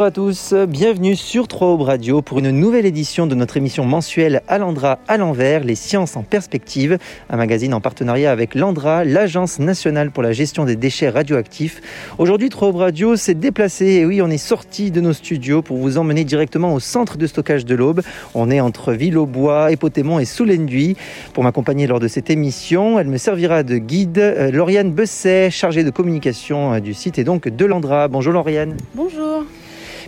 Bonjour 0.00 0.08
à 0.08 0.12
tous, 0.12 0.54
bienvenue 0.66 1.14
sur 1.14 1.46
3 1.46 1.68
Aubes 1.68 1.82
Radio 1.82 2.22
pour 2.22 2.38
une 2.38 2.52
nouvelle 2.52 2.86
édition 2.86 3.26
de 3.26 3.34
notre 3.34 3.58
émission 3.58 3.84
mensuelle 3.84 4.40
Alandra 4.48 4.98
à 5.08 5.18
l'envers, 5.18 5.62
les 5.62 5.74
sciences 5.74 6.16
en 6.16 6.22
perspective, 6.22 6.96
un 7.28 7.36
magazine 7.36 7.74
en 7.74 7.82
partenariat 7.82 8.32
avec 8.32 8.54
l'Andra, 8.54 9.04
l'Agence 9.04 9.58
nationale 9.58 10.10
pour 10.10 10.22
la 10.22 10.32
gestion 10.32 10.64
des 10.64 10.74
déchets 10.74 11.10
radioactifs. 11.10 11.82
Aujourd'hui, 12.16 12.48
3 12.48 12.68
Aubes 12.68 12.76
Radio 12.76 13.14
s'est 13.14 13.34
déplacé 13.34 13.84
et 13.84 14.06
oui, 14.06 14.22
on 14.22 14.30
est 14.30 14.38
sorti 14.38 14.90
de 14.90 15.02
nos 15.02 15.12
studios 15.12 15.60
pour 15.60 15.76
vous 15.76 15.98
emmener 15.98 16.24
directement 16.24 16.72
au 16.72 16.80
centre 16.80 17.18
de 17.18 17.26
stockage 17.26 17.66
de 17.66 17.74
l'Aube. 17.74 18.00
On 18.32 18.50
est 18.50 18.60
entre 18.60 18.94
Ville-au-Bois, 18.94 19.70
Épotémont 19.70 20.18
et 20.18 20.24
Soulenduy. 20.24 20.96
Pour 21.34 21.44
m'accompagner 21.44 21.86
lors 21.86 22.00
de 22.00 22.08
cette 22.08 22.30
émission, 22.30 22.98
elle 22.98 23.08
me 23.08 23.18
servira 23.18 23.64
de 23.64 23.76
guide. 23.76 24.16
Euh, 24.16 24.50
Lauriane 24.50 24.92
Besset, 24.92 25.50
chargée 25.50 25.84
de 25.84 25.90
communication 25.90 26.72
euh, 26.72 26.80
du 26.80 26.94
site 26.94 27.18
et 27.18 27.24
donc 27.24 27.48
de 27.48 27.64
l'Andra. 27.66 28.08
Bonjour 28.08 28.32
Lauriane. 28.32 28.78
Bonjour. 28.94 29.44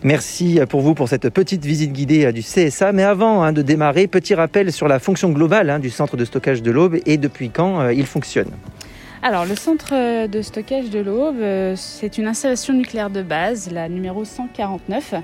Merci 0.04 0.58
pour 0.68 0.80
vous 0.80 0.94
pour 0.94 1.08
cette 1.08 1.30
petite 1.30 1.64
visite 1.64 1.92
guidée 1.92 2.24
euh, 2.24 2.32
du 2.32 2.40
CSA. 2.40 2.90
Mais 2.90 3.04
avant 3.04 3.44
hein, 3.44 3.52
de 3.52 3.62
démarrer, 3.62 4.08
petit 4.08 4.34
rappel 4.34 4.72
sur 4.72 4.88
la 4.88 4.98
fonction 4.98 5.30
globale 5.30 5.70
hein, 5.70 5.78
du 5.78 5.90
centre 5.90 6.16
de 6.16 6.24
stockage 6.24 6.60
de 6.60 6.72
l'Aube 6.72 6.96
et 7.06 7.18
depuis 7.18 7.50
quand 7.50 7.80
euh, 7.80 7.92
il 7.92 8.04
fonctionne. 8.04 8.50
Alors, 9.24 9.44
le 9.44 9.54
centre 9.54 10.26
de 10.26 10.42
stockage 10.42 10.90
de 10.90 10.98
l'Aube, 10.98 11.36
euh, 11.38 11.74
c'est 11.76 12.18
une 12.18 12.26
installation 12.26 12.74
nucléaire 12.74 13.10
de 13.10 13.22
base, 13.22 13.70
la 13.70 13.88
numéro 13.88 14.24
149. 14.24 15.14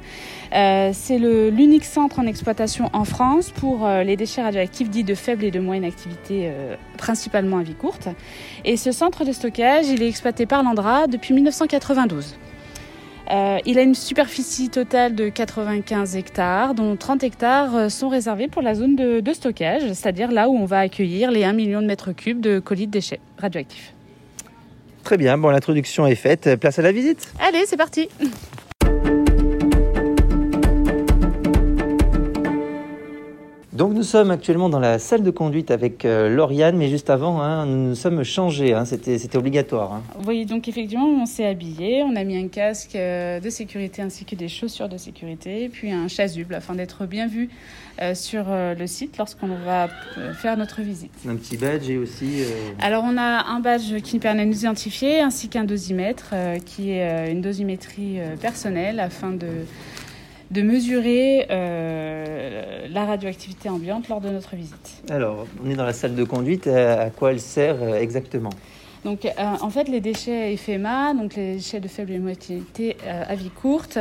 c'est 0.52 1.18
l'unique 1.18 1.84
centre 1.84 2.20
en 2.20 2.26
exploitation 2.28 2.88
en 2.92 3.04
France 3.04 3.50
pour 3.50 3.88
les 3.88 4.14
déchets 4.14 4.42
radioactifs 4.42 4.90
dits 4.90 5.02
de 5.02 5.16
faible 5.16 5.42
et 5.42 5.50
de 5.50 5.58
moyenne 5.58 5.84
activité, 5.84 6.52
principalement 6.96 7.58
à 7.58 7.64
vie 7.64 7.74
courte. 7.74 8.06
Et 8.64 8.76
ce 8.76 8.92
centre 8.92 9.24
de 9.24 9.32
stockage, 9.32 9.88
il 9.88 10.00
est 10.00 10.08
exploité 10.08 10.46
par 10.46 10.62
l'Andra 10.62 11.08
depuis 11.08 11.34
1992. 11.34 12.36
Euh, 13.30 13.58
il 13.66 13.78
a 13.78 13.82
une 13.82 13.94
superficie 13.94 14.70
totale 14.70 15.14
de 15.14 15.28
95 15.28 16.16
hectares, 16.16 16.74
dont 16.74 16.96
30 16.96 17.22
hectares 17.24 17.76
euh, 17.76 17.88
sont 17.90 18.08
réservés 18.08 18.48
pour 18.48 18.62
la 18.62 18.74
zone 18.74 18.96
de, 18.96 19.20
de 19.20 19.32
stockage, 19.34 19.82
c'est-à-dire 19.92 20.32
là 20.32 20.48
où 20.48 20.56
on 20.56 20.64
va 20.64 20.80
accueillir 20.80 21.30
les 21.30 21.44
1 21.44 21.52
million 21.52 21.82
de 21.82 21.86
mètres 21.86 22.12
cubes 22.12 22.40
de 22.40 22.58
colis 22.58 22.86
de 22.86 22.92
déchets 22.92 23.20
radioactifs. 23.36 23.92
Très 25.04 25.18
bien, 25.18 25.36
bon, 25.36 25.50
l'introduction 25.50 26.06
est 26.06 26.14
faite. 26.14 26.56
Place 26.56 26.78
à 26.78 26.82
la 26.82 26.92
visite. 26.92 27.32
Allez, 27.40 27.64
c'est 27.66 27.76
parti. 27.76 28.08
Donc 33.78 33.94
nous 33.94 34.02
sommes 34.02 34.32
actuellement 34.32 34.68
dans 34.68 34.80
la 34.80 34.98
salle 34.98 35.22
de 35.22 35.30
conduite 35.30 35.70
avec 35.70 36.04
euh, 36.04 36.28
Lauriane, 36.28 36.76
mais 36.76 36.88
juste 36.88 37.10
avant, 37.10 37.40
hein, 37.40 37.64
nous 37.64 37.90
nous 37.90 37.94
sommes 37.94 38.24
changés, 38.24 38.74
hein, 38.74 38.84
c'était 38.84 39.36
obligatoire. 39.36 39.92
Hein. 39.92 40.02
Oui, 40.26 40.46
donc 40.46 40.66
effectivement, 40.66 41.06
on 41.06 41.26
s'est 41.26 41.46
habillé, 41.46 42.02
on 42.02 42.16
a 42.16 42.24
mis 42.24 42.36
un 42.36 42.48
casque 42.48 42.96
euh, 42.96 43.38
de 43.38 43.48
sécurité 43.50 44.02
ainsi 44.02 44.24
que 44.24 44.34
des 44.34 44.48
chaussures 44.48 44.88
de 44.88 44.96
sécurité, 44.96 45.68
puis 45.68 45.92
un 45.92 46.08
chasuble 46.08 46.56
afin 46.56 46.74
d'être 46.74 47.06
bien 47.06 47.28
vu 47.28 47.50
euh, 48.02 48.16
sur 48.16 48.46
le 48.48 48.86
site 48.88 49.16
lorsqu'on 49.16 49.54
va 49.64 49.86
faire 50.34 50.56
notre 50.56 50.82
visite. 50.82 51.12
Un 51.28 51.36
petit 51.36 51.56
badge 51.56 51.88
et 51.88 51.98
aussi... 51.98 52.42
Alors 52.80 53.04
on 53.06 53.16
a 53.16 53.44
un 53.46 53.60
badge 53.60 54.00
qui 54.02 54.16
nous 54.16 54.20
permet 54.20 54.44
de 54.44 54.50
nous 54.50 54.58
identifier, 54.58 55.20
ainsi 55.20 55.48
qu'un 55.48 55.62
dosimètre, 55.62 56.34
qui 56.66 56.90
est 56.90 57.30
une 57.30 57.42
dosimétrie 57.42 58.18
personnelle 58.40 58.98
afin 58.98 59.30
de 59.30 59.46
de 60.50 60.62
mesurer 60.62 61.46
euh, 61.50 62.86
la 62.90 63.04
radioactivité 63.04 63.68
ambiante 63.68 64.08
lors 64.08 64.20
de 64.20 64.30
notre 64.30 64.56
visite. 64.56 65.02
Alors, 65.10 65.46
on 65.64 65.70
est 65.70 65.74
dans 65.74 65.84
la 65.84 65.92
salle 65.92 66.14
de 66.14 66.24
conduite. 66.24 66.66
À 66.66 67.10
quoi 67.10 67.32
elle 67.32 67.40
sert 67.40 67.82
euh, 67.82 68.00
exactement? 68.00 68.50
Donc, 69.04 69.26
euh, 69.26 69.30
en 69.38 69.70
fait, 69.70 69.88
les 69.88 70.00
déchets 70.00 70.56
FMA, 70.56 71.14
donc 71.14 71.36
les 71.36 71.54
déchets 71.54 71.78
de 71.78 71.86
faible 71.86 72.12
émotivité 72.12 72.96
à 73.06 73.36
vie 73.36 73.48
courte, 73.48 73.98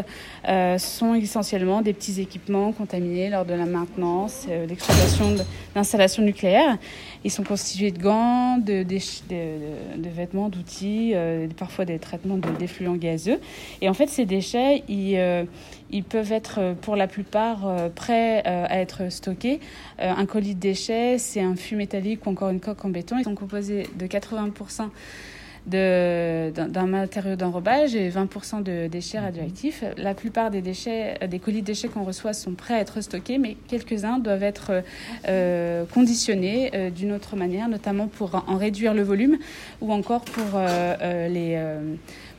sont 0.79 1.13
essentiellement 1.13 1.83
des 1.83 1.93
petits 1.93 2.19
équipements 2.19 2.71
contaminés 2.71 3.29
lors 3.29 3.45
de 3.45 3.53
la 3.53 3.65
maintenance, 3.65 4.47
l'exploitation 4.67 5.35
d'installations 5.75 6.23
nucléaires. 6.23 6.79
Ils 7.23 7.29
sont 7.29 7.43
constitués 7.43 7.91
de 7.91 8.01
gants, 8.01 8.57
de, 8.57 8.81
de, 8.81 10.09
vêtements, 10.09 10.49
d'outils, 10.49 11.13
parfois 11.57 11.85
des 11.85 11.99
traitements 11.99 12.37
de 12.37 12.49
défluents 12.57 12.95
gazeux. 12.95 13.39
Et 13.81 13.89
en 13.89 13.93
fait, 13.93 14.07
ces 14.07 14.25
déchets, 14.25 14.83
ils 14.89 15.15
ils 15.91 16.03
peuvent 16.03 16.31
être 16.31 16.59
euh, 16.59 16.73
pour 16.73 16.95
la 16.95 17.07
plupart 17.07 17.67
euh, 17.67 17.89
prêts 17.89 18.43
euh, 18.45 18.65
à 18.67 18.79
être 18.79 19.11
stockés. 19.11 19.59
Un 19.99 20.25
colis 20.25 20.55
de 20.55 20.59
déchets, 20.59 21.17
c'est 21.17 21.41
un 21.41 21.55
fût 21.55 21.75
métallique 21.75 22.25
ou 22.25 22.29
encore 22.29 22.49
une 22.49 22.59
coque 22.59 22.85
en 22.85 22.89
béton. 22.89 23.17
Ils 23.17 23.23
sont 23.23 23.35
composés 23.35 23.87
de 23.95 24.05
80% 24.05 24.89
d'un 25.65 26.85
matériau 26.85 27.35
d'enrobage 27.35 27.93
et 27.95 28.09
20% 28.09 28.63
de 28.63 28.87
déchets 28.87 29.19
radioactifs. 29.19 29.83
La 29.97 30.13
plupart 30.13 30.49
des 30.49 30.61
déchets, 30.61 31.17
des 31.27 31.39
colis 31.39 31.61
de 31.61 31.65
déchets 31.65 31.89
qu'on 31.89 32.03
reçoit 32.03 32.31
sont 32.31 32.53
prêts 32.53 32.75
à 32.75 32.79
être 32.79 33.01
stockés, 33.01 33.37
mais 33.37 33.57
quelques-uns 33.67 34.19
doivent 34.19 34.43
être 34.43 34.83
conditionnés 35.93 36.91
d'une 36.95 37.11
autre 37.11 37.35
manière, 37.35 37.67
notamment 37.67 38.07
pour 38.07 38.45
en 38.47 38.55
réduire 38.55 38.93
le 38.93 39.03
volume 39.03 39.37
ou 39.81 39.91
encore 39.91 40.23
pour 40.23 40.57
les 41.01 41.59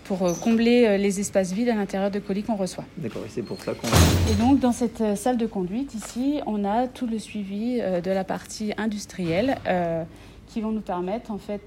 pour 0.08 0.26
euh, 0.26 0.32
combler 0.32 0.86
euh, 0.86 0.96
les 0.96 1.20
espaces 1.20 1.52
vides 1.52 1.69
à 1.69 1.74
l'intérieur 1.74 2.10
de 2.10 2.19
colis 2.19 2.42
qu'on 2.42 2.56
reçoit. 2.56 2.84
D'accord, 2.96 3.22
et 3.26 3.28
c'est 3.28 3.42
pour 3.42 3.60
ça 3.60 3.74
qu'on... 3.74 3.86
Et 4.32 4.34
donc, 4.36 4.58
dans 4.58 4.72
cette 4.72 5.02
euh, 5.02 5.14
salle 5.14 5.36
de 5.36 5.46
conduite, 5.46 5.94
ici, 5.94 6.41
on 6.46 6.64
a 6.64 6.88
tout 6.88 7.06
le 7.06 7.19
suivi 7.19 7.78
de 7.78 8.10
la 8.10 8.24
partie 8.24 8.72
industrielle 8.78 9.56
qui 10.46 10.62
vont 10.62 10.70
nous 10.70 10.80
permettre, 10.80 11.30
en 11.30 11.36
fait, 11.36 11.60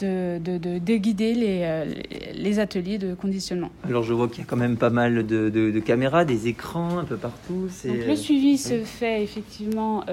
de, 0.00 0.38
de, 0.42 0.58
de, 0.58 0.96
guider 0.96 1.34
les, 1.34 1.84
les, 2.34 2.58
ateliers 2.58 2.98
de 2.98 3.14
conditionnement. 3.14 3.70
Alors 3.84 4.02
je 4.02 4.12
vois 4.12 4.28
qu'il 4.28 4.40
y 4.40 4.42
a 4.42 4.44
quand 4.46 4.56
même 4.56 4.76
pas 4.76 4.90
mal 4.90 5.24
de, 5.26 5.48
de 5.48 5.80
caméras, 5.80 6.24
des 6.24 6.48
écrans 6.48 6.98
un 6.98 7.04
peu 7.04 7.16
partout. 7.16 7.68
Donc, 7.84 8.06
le 8.06 8.16
suivi 8.16 8.58
se 8.58 8.80
fait 8.80 9.22
effectivement 9.22 10.04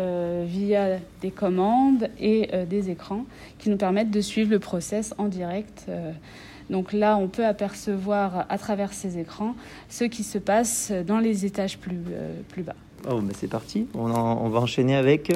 via 0.45 0.99
des 1.21 1.31
commandes 1.31 2.09
et 2.19 2.49
des 2.69 2.91
écrans 2.91 3.25
qui 3.57 3.69
nous 3.69 3.77
permettent 3.77 4.11
de 4.11 4.21
suivre 4.21 4.51
le 4.51 4.59
process 4.59 5.13
en 5.17 5.27
direct. 5.27 5.89
Donc 6.69 6.93
là, 6.93 7.17
on 7.17 7.27
peut 7.27 7.45
apercevoir 7.45 8.45
à 8.49 8.57
travers 8.57 8.93
ces 8.93 9.17
écrans 9.17 9.55
ce 9.89 10.05
qui 10.05 10.23
se 10.23 10.37
passe 10.37 10.91
dans 11.05 11.19
les 11.19 11.45
étages 11.45 11.77
plus, 11.77 11.97
euh, 12.11 12.33
plus 12.49 12.63
bas. 12.63 12.75
Oh, 13.09 13.19
mais 13.21 13.33
c'est 13.35 13.49
parti, 13.49 13.87
on, 13.93 14.09
on, 14.11 14.49
va 14.49 14.59
enchaîner 14.59 14.95
avec... 14.95 15.31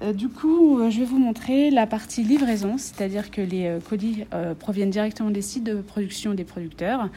Euh, 0.00 0.12
du 0.12 0.28
coup, 0.28 0.78
euh, 0.78 0.90
je 0.90 1.00
vais 1.00 1.04
vous 1.04 1.18
montrer 1.18 1.72
la 1.72 1.84
partie 1.84 2.22
livraison, 2.22 2.78
c'est-à-dire 2.78 3.32
que 3.32 3.40
les 3.40 3.78
colis 3.88 4.24
proviennent 4.60 4.90
directement 4.90 5.30
des 5.30 5.42
sites 5.42 5.64
de 5.64 5.80
production 5.80 6.34
des 6.34 6.44
producteurs, 6.44 7.08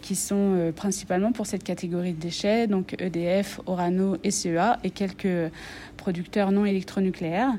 qui 0.00 0.14
sont 0.14 0.72
principalement 0.76 1.32
pour 1.32 1.46
cette 1.46 1.64
catégorie 1.64 2.12
de 2.12 2.20
déchets, 2.20 2.68
donc 2.68 2.94
EDF, 3.00 3.60
Orano 3.66 4.16
et 4.22 4.30
CEA, 4.30 4.78
et 4.84 4.90
quelques 4.90 5.50
producteurs 5.96 6.52
non 6.52 6.64
électronucléaires. 6.64 7.54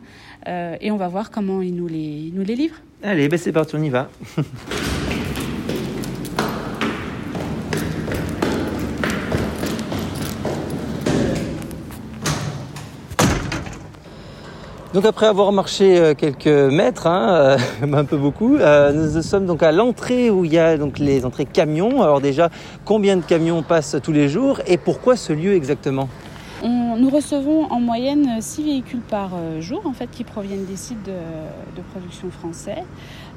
et 0.47 0.89
on 0.89 0.97
va 0.97 1.09
voir 1.09 1.31
comment 1.31 1.61
ils 1.61 1.75
nous 1.75 1.87
les, 1.87 2.31
nous 2.33 2.43
les 2.43 2.55
livrent. 2.55 2.79
Allez, 3.03 3.29
ben 3.29 3.37
c'est 3.37 3.51
parti, 3.51 3.75
on 3.75 3.83
y 3.83 3.89
va. 3.89 4.09
Donc 14.95 15.03
après 15.03 15.25
avoir 15.25 15.51
marché 15.51 15.99
euh, 15.99 16.13
quelques 16.13 16.47
mètres, 16.47 17.05
hein, 17.05 17.57
euh, 17.83 17.93
un 17.93 18.05
peu 18.05 18.15
beaucoup, 18.15 18.55
euh, 18.55 18.93
nous 18.93 19.21
sommes 19.21 19.45
donc 19.45 19.61
à 19.61 19.73
l'entrée 19.73 20.29
où 20.29 20.45
il 20.45 20.53
y 20.53 20.57
a 20.57 20.77
donc 20.77 20.99
les 20.99 21.25
entrées 21.25 21.43
camions. 21.43 22.01
Alors 22.01 22.21
déjà, 22.21 22.49
combien 22.85 23.17
de 23.17 23.21
camions 23.21 23.61
passent 23.61 23.97
tous 24.01 24.13
les 24.13 24.29
jours 24.29 24.61
et 24.67 24.77
pourquoi 24.77 25.17
ce 25.17 25.33
lieu 25.33 25.53
exactement? 25.53 26.07
Nous 26.97 27.09
recevons 27.09 27.71
en 27.71 27.79
moyenne 27.79 28.41
6 28.41 28.63
véhicules 28.63 29.01
par 29.01 29.31
euh, 29.35 29.61
jour 29.61 29.81
en 29.85 29.93
fait, 29.93 30.09
qui 30.11 30.23
proviennent 30.23 30.65
des 30.65 30.75
sites 30.75 31.03
de, 31.03 31.81
production 31.91 32.29
français. 32.31 32.83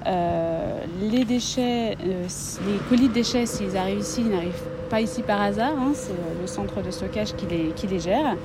Euh, 0.07 0.81
euh, 1.01 1.05
les 1.07 2.79
colis 2.89 3.09
de 3.09 3.13
déchets, 3.13 3.47
s'ils 3.47 3.77
arrivent 3.77 4.01
ici, 4.01 4.23
ils 4.25 4.31
n'arrivent 4.31 4.63
pas 4.91 5.01
ici 5.01 5.23
par 5.23 5.41
hasard. 5.41 5.75
Hein, 5.79 5.93
c'est 5.95 6.13
le 6.41 6.47
centre 6.47 6.83
de 6.83 6.91
stockage 6.91 7.35
qui 7.37 7.47
les, 7.47 7.73
qui 7.75 7.87
les 7.87 8.01
gère. 8.01 8.37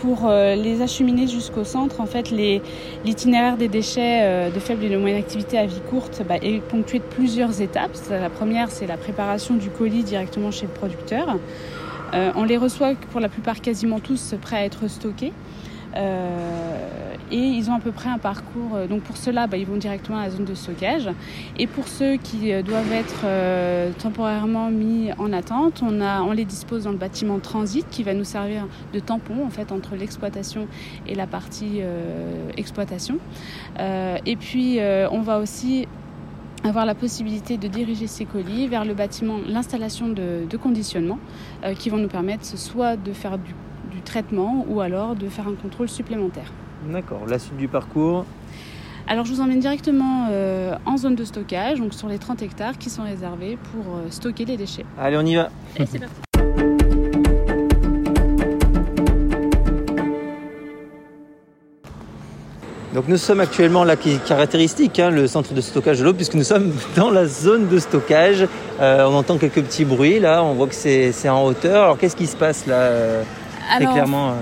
pour 0.00 0.28
les 0.28 0.82
acheminer 0.82 1.26
jusqu'au 1.26 1.64
centre, 1.64 2.00
en 2.00 2.06
fait, 2.06 2.30
l'itinéraire 3.04 3.56
des 3.56 3.68
déchets 3.68 4.50
de 4.50 4.60
faible 4.60 4.84
et 4.84 4.90
de 4.90 4.96
moyenne 4.96 5.18
activité 5.18 5.58
à 5.58 5.66
vie 5.66 5.80
courte 5.88 6.22
bah, 6.28 6.36
est 6.42 6.60
ponctué 6.60 6.98
de 6.98 7.04
plusieurs 7.04 7.60
étapes. 7.60 7.96
La 8.10 8.30
première, 8.30 8.70
c'est 8.70 8.86
la 8.86 8.96
préparation 8.96 9.54
du 9.54 9.70
colis 9.70 10.04
directement 10.04 10.50
chez 10.50 10.66
le 10.66 10.72
producteur. 10.72 11.38
Euh, 12.14 12.32
on 12.36 12.44
les 12.44 12.56
reçoit 12.56 12.94
pour 13.10 13.20
la 13.20 13.28
plupart 13.28 13.60
quasiment 13.60 14.00
tous 14.00 14.34
prêts 14.40 14.56
à 14.56 14.64
être 14.64 14.88
stockés. 14.88 15.32
Euh, 15.96 17.14
et 17.30 17.38
ils 17.38 17.70
ont 17.70 17.74
à 17.74 17.80
peu 17.80 17.90
près 17.90 18.08
un 18.08 18.18
parcours. 18.18 18.74
Euh, 18.74 18.86
donc 18.86 19.02
pour 19.02 19.16
ceux-là, 19.16 19.46
bah, 19.46 19.56
ils 19.56 19.66
vont 19.66 19.76
directement 19.76 20.18
à 20.18 20.24
la 20.24 20.30
zone 20.30 20.44
de 20.44 20.54
stockage. 20.54 21.08
Et 21.58 21.66
pour 21.66 21.88
ceux 21.88 22.16
qui 22.16 22.52
doivent 22.62 22.92
être 22.92 23.24
temporairement 23.98 24.70
mis 24.70 25.10
en 25.18 25.32
attente, 25.32 25.82
on, 25.82 26.32
les 26.32 26.44
dispose 26.44 26.84
dans 26.84 26.92
le 26.92 26.98
bâtiment 26.98 27.38
transit 27.38 27.86
qui 27.90 28.02
va 28.02 28.14
nous 28.14 28.24
servir 28.24 28.66
de 28.92 29.00
tampon 29.00 29.44
en 29.44 29.50
fait 29.50 29.72
entre 29.72 29.96
l'exploitation 29.96 30.68
et 31.06 31.14
la 31.14 31.26
partie 31.26 31.80
exploitation. 32.56 33.18
et 33.78 34.36
puis 34.36 34.78
on 35.10 35.20
va 35.20 35.38
aussi 35.38 35.86
avoir 36.66 36.86
la 36.86 36.94
possibilité 36.94 37.56
de 37.56 37.68
diriger 37.68 38.06
ces 38.06 38.24
colis 38.24 38.68
vers 38.68 38.84
le 38.84 38.94
bâtiment, 38.94 39.38
l'installation 39.46 40.08
de, 40.08 40.56
conditionnement 40.56 41.18
qui 41.78 41.90
vont 41.90 41.98
nous 41.98 42.08
permettre 42.08 42.44
soit 42.44 42.96
de 42.96 43.12
faire 43.12 43.38
du, 43.38 43.54
du, 43.90 44.00
traitement 44.00 44.64
ou 44.68 44.80
alors 44.80 45.14
de 45.14 45.28
faire 45.28 45.46
un 45.48 45.54
contrôle 45.54 45.88
supplémentaire. 45.88 46.50
D'accord, 46.90 47.26
la 47.26 47.38
suite 47.38 47.56
du 47.56 47.68
parcours 47.68 48.24
alors 49.08 49.24
je 49.24 49.32
vous 49.32 49.40
emmène 49.40 49.60
directement 49.60 50.28
en 50.84 50.96
zone 50.96 51.14
de 51.14 51.24
stockage, 51.24 51.78
donc 51.78 51.94
sur 51.94 52.08
les 52.08 52.18
30 52.18 52.42
hectares 52.42 52.76
qui 52.76 52.90
sont 52.90 53.04
réservés 53.04 53.56
pour 53.70 53.84
stocker 54.10 54.44
les 54.44 54.56
déchets. 54.56 54.84
Allez, 54.98 55.16
on 55.16 55.24
y 55.24 55.36
va. 55.36 55.50
Et 55.76 55.86
c'est 55.86 56.00
parti. 56.00 56.25
Donc 62.96 63.08
nous 63.08 63.18
sommes 63.18 63.40
actuellement 63.40 63.84
là, 63.84 63.94
qui 63.94 64.12
est 64.12 64.24
caractéristique, 64.24 64.98
hein, 65.00 65.10
le 65.10 65.26
centre 65.26 65.52
de 65.52 65.60
stockage 65.60 65.98
de 65.98 66.04
l'eau, 66.04 66.14
puisque 66.14 66.32
nous 66.32 66.44
sommes 66.44 66.72
dans 66.96 67.10
la 67.10 67.26
zone 67.26 67.68
de 67.68 67.78
stockage. 67.78 68.48
Euh, 68.80 69.04
on 69.04 69.14
entend 69.14 69.36
quelques 69.36 69.62
petits 69.62 69.84
bruits 69.84 70.18
là, 70.18 70.42
on 70.42 70.54
voit 70.54 70.66
que 70.66 70.74
c'est 70.74 71.28
en 71.28 71.44
hauteur. 71.44 71.82
Alors 71.82 71.98
qu'est-ce 71.98 72.16
qui 72.16 72.26
se 72.26 72.36
passe 72.36 72.64
là 72.64 72.88
Alors, 73.70 73.92
clairement, 73.92 74.30
euh, 74.30 74.32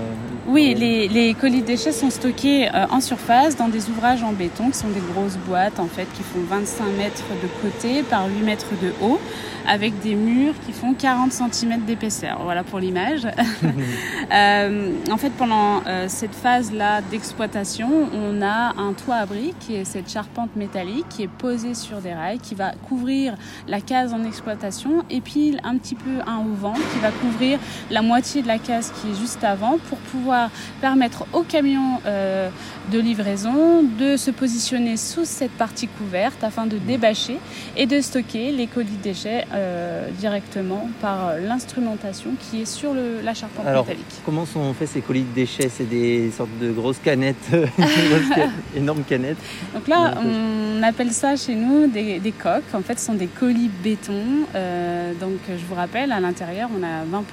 Oui, 0.47 0.75
les, 0.77 1.07
les, 1.07 1.33
colis 1.33 1.61
de 1.61 1.65
déchets 1.65 1.91
sont 1.91 2.11
stockés 2.11 2.67
euh, 2.67 2.85
en 2.91 3.01
surface 3.01 3.55
dans 3.55 3.67
des 3.67 3.89
ouvrages 3.89 4.21
en 4.21 4.31
béton 4.31 4.69
qui 4.69 4.77
sont 4.77 4.89
des 4.89 4.99
grosses 4.99 5.37
boîtes 5.37 5.79
en 5.79 5.87
fait 5.87 6.07
qui 6.13 6.21
font 6.21 6.41
25 6.47 6.83
mètres 6.97 7.23
de 7.41 7.47
côté 7.63 8.03
par 8.03 8.27
8 8.27 8.43
mètres 8.43 8.69
de 8.79 8.93
haut 9.01 9.19
avec 9.67 9.99
des 10.01 10.13
murs 10.13 10.53
qui 10.63 10.71
font 10.71 10.93
40 10.93 11.31
cm 11.31 11.81
d'épaisseur. 11.85 12.41
Voilà 12.43 12.63
pour 12.63 12.77
l'image. 12.77 13.25
euh, 14.31 14.91
en 15.11 15.17
fait, 15.17 15.31
pendant 15.31 15.81
euh, 15.87 16.05
cette 16.07 16.35
phase-là 16.35 17.01
d'exploitation, 17.01 17.89
on 18.13 18.43
a 18.43 18.75
un 18.79 18.93
toit 18.93 19.15
abri 19.15 19.55
qui 19.59 19.73
est 19.73 19.85
cette 19.85 20.11
charpente 20.11 20.55
métallique 20.55 21.09
qui 21.09 21.23
est 21.23 21.27
posée 21.27 21.73
sur 21.73 22.01
des 22.01 22.13
rails, 22.13 22.37
qui 22.37 22.53
va 22.53 22.73
couvrir 22.87 23.35
la 23.67 23.81
case 23.81 24.13
en 24.13 24.23
exploitation 24.23 25.03
et 25.09 25.21
puis 25.21 25.57
un 25.63 25.77
petit 25.77 25.95
peu 25.95 26.21
un 26.27 26.37
auvent 26.37 26.73
qui 26.93 26.99
va 26.99 27.09
couvrir 27.09 27.57
la 27.89 28.03
moitié 28.03 28.43
de 28.43 28.47
la 28.47 28.59
case 28.59 28.91
qui 29.01 29.09
est 29.11 29.19
juste 29.19 29.43
avant 29.43 29.79
pour 29.89 29.97
pouvoir 29.97 30.34
permettre 30.81 31.25
au 31.33 31.41
camion 31.41 32.01
euh, 32.05 32.49
de 32.91 32.99
livraison 32.99 33.83
de 33.83 34.17
se 34.17 34.31
positionner 34.31 34.97
sous 34.97 35.25
cette 35.25 35.51
partie 35.51 35.87
couverte 35.87 36.43
afin 36.43 36.65
de 36.65 36.77
débâcher 36.77 37.37
et 37.77 37.85
de 37.85 38.01
stocker 38.01 38.51
les 38.51 38.67
colis 38.67 38.97
de 38.97 39.03
déchets 39.03 39.45
euh, 39.53 40.09
directement 40.19 40.89
par 41.01 41.37
l'instrumentation 41.39 42.31
qui 42.39 42.61
est 42.61 42.65
sur 42.65 42.93
le, 42.93 43.21
la 43.23 43.33
charpente 43.33 43.65
Alors, 43.65 43.85
métallique. 43.85 44.05
Comment 44.25 44.45
sont 44.45 44.73
faits 44.73 44.89
ces 44.89 45.01
colis 45.01 45.23
de 45.23 45.33
déchets? 45.33 45.69
C'est 45.69 45.89
des 45.89 46.31
sortes 46.31 46.57
de 46.59 46.71
grosses 46.71 46.99
canettes, 46.99 47.49
énormes 48.75 49.03
canettes. 49.03 49.37
Donc 49.73 49.87
là, 49.87 50.15
on 50.23 50.83
appelle 50.83 51.11
ça 51.11 51.35
chez 51.35 51.55
nous 51.55 51.87
des, 51.87 52.19
des, 52.19 52.31
coques. 52.31 52.73
En 52.73 52.81
fait, 52.81 52.99
ce 52.99 53.07
sont 53.07 53.13
des 53.13 53.27
colis 53.27 53.69
béton. 53.83 54.45
Euh, 54.55 55.13
donc, 55.19 55.39
je 55.49 55.65
vous 55.65 55.75
rappelle, 55.75 56.11
à 56.11 56.19
l'intérieur, 56.19 56.69
on 56.77 56.83
a 56.83 57.03
20%, 57.03 57.23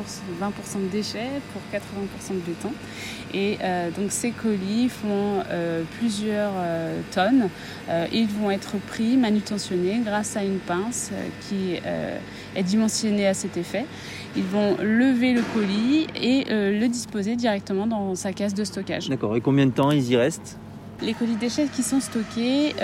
20 0.41 0.53
de 0.81 0.89
déchets 0.89 1.29
pour 1.53 1.63
80% 1.73 2.35
de 2.35 2.41
béton. 2.41 2.73
Et 3.35 3.59
euh, 3.63 3.91
donc 3.91 4.11
ces 4.13 4.31
colis 4.31 4.89
font 4.89 5.43
euh, 5.51 5.83
plusieurs 5.99 6.53
euh, 6.57 7.01
tonnes. 7.15 7.49
Ils 8.13 8.29
vont 8.29 8.51
être 8.51 8.77
pris, 8.79 9.17
manutentionnés 9.17 10.01
grâce 10.05 10.37
à 10.37 10.45
une 10.45 10.59
pince 10.59 11.11
qui 11.43 11.75
est 11.75 12.63
dimensionnée 12.63 13.27
à 13.27 13.35
cet 13.35 13.57
effet. 13.57 13.85
Ils 14.37 14.45
vont 14.45 14.77
lever 14.81 15.35
le 15.35 15.43
colis 15.55 16.07
et 16.15 16.45
le 16.49 16.87
disposer 16.89 17.37
directement 17.37 17.87
dans 17.87 18.15
sa 18.15 18.33
caisse 18.33 18.55
de 18.55 18.65
stockage. 18.65 19.09
D'accord. 19.09 19.37
Et 19.37 19.41
combien 19.41 19.67
de 19.67 19.73
temps 19.73 19.91
ils 19.91 20.11
y 20.11 20.17
restent? 20.17 20.59
Les 21.03 21.13
colis 21.13 21.37
déchets 21.37 21.67
qui 21.67 21.83
sont 21.83 22.01
stockés, 22.01 22.75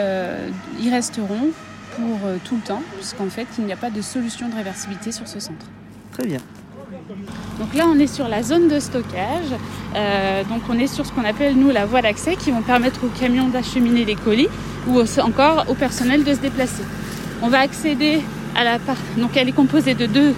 y 0.81 0.90
resteront 0.90 1.50
pour 1.96 2.19
tout 2.44 2.56
le 2.56 2.62
temps, 2.62 2.82
puisqu'en 2.96 3.31
fait, 3.31 3.46
il 3.58 3.64
n'y 3.64 3.72
a 3.72 3.76
pas 3.76 3.90
de 3.90 4.02
solution 4.02 4.49
de 4.49 4.55
réversibilité 4.55 5.10
sur 5.10 5.26
ce 5.26 5.40
centre. 5.40 5.66
Très 6.12 6.26
bien. 6.26 6.40
Donc 7.58 7.75
là, 7.75 7.87
on 7.88 7.99
est 7.99 8.06
sur 8.06 8.28
la 8.28 8.43
zone 8.43 8.69
de 8.69 8.78
stockage. 8.78 9.52
Euh, 9.96 10.44
donc 10.44 10.62
on 10.69 10.78
est 10.78 10.87
sur 10.87 11.06
ce 11.06 11.12
qu'on 11.12 11.25
appelle, 11.25 11.56
nous, 11.56 11.70
la 11.70 11.87
voie 11.87 12.02
d'accès 12.02 12.37
qui 12.37 12.50
vont 12.50 12.62
permettre 12.62 13.00
aux 13.05 13.20
camions 13.20 13.49
d'acheminer 13.49 14.05
les 14.05 14.14
colis 14.14 14.49
ou 14.87 15.00
encore 15.20 15.64
au 15.69 15.75
personnel 15.75 16.25
de 16.25 16.34
se 16.34 16.40
déplacer. 16.40 16.82
On 17.43 17.49
va 17.49 17.60
accéder 17.60 18.20
à 18.56 18.64
la 18.64 18.78
partie... 18.78 19.02
Donc 19.16 19.37
elle 19.37 19.49
est 19.49 19.52
composée 19.52 19.94
de 19.94 20.06
deux, 20.06 20.34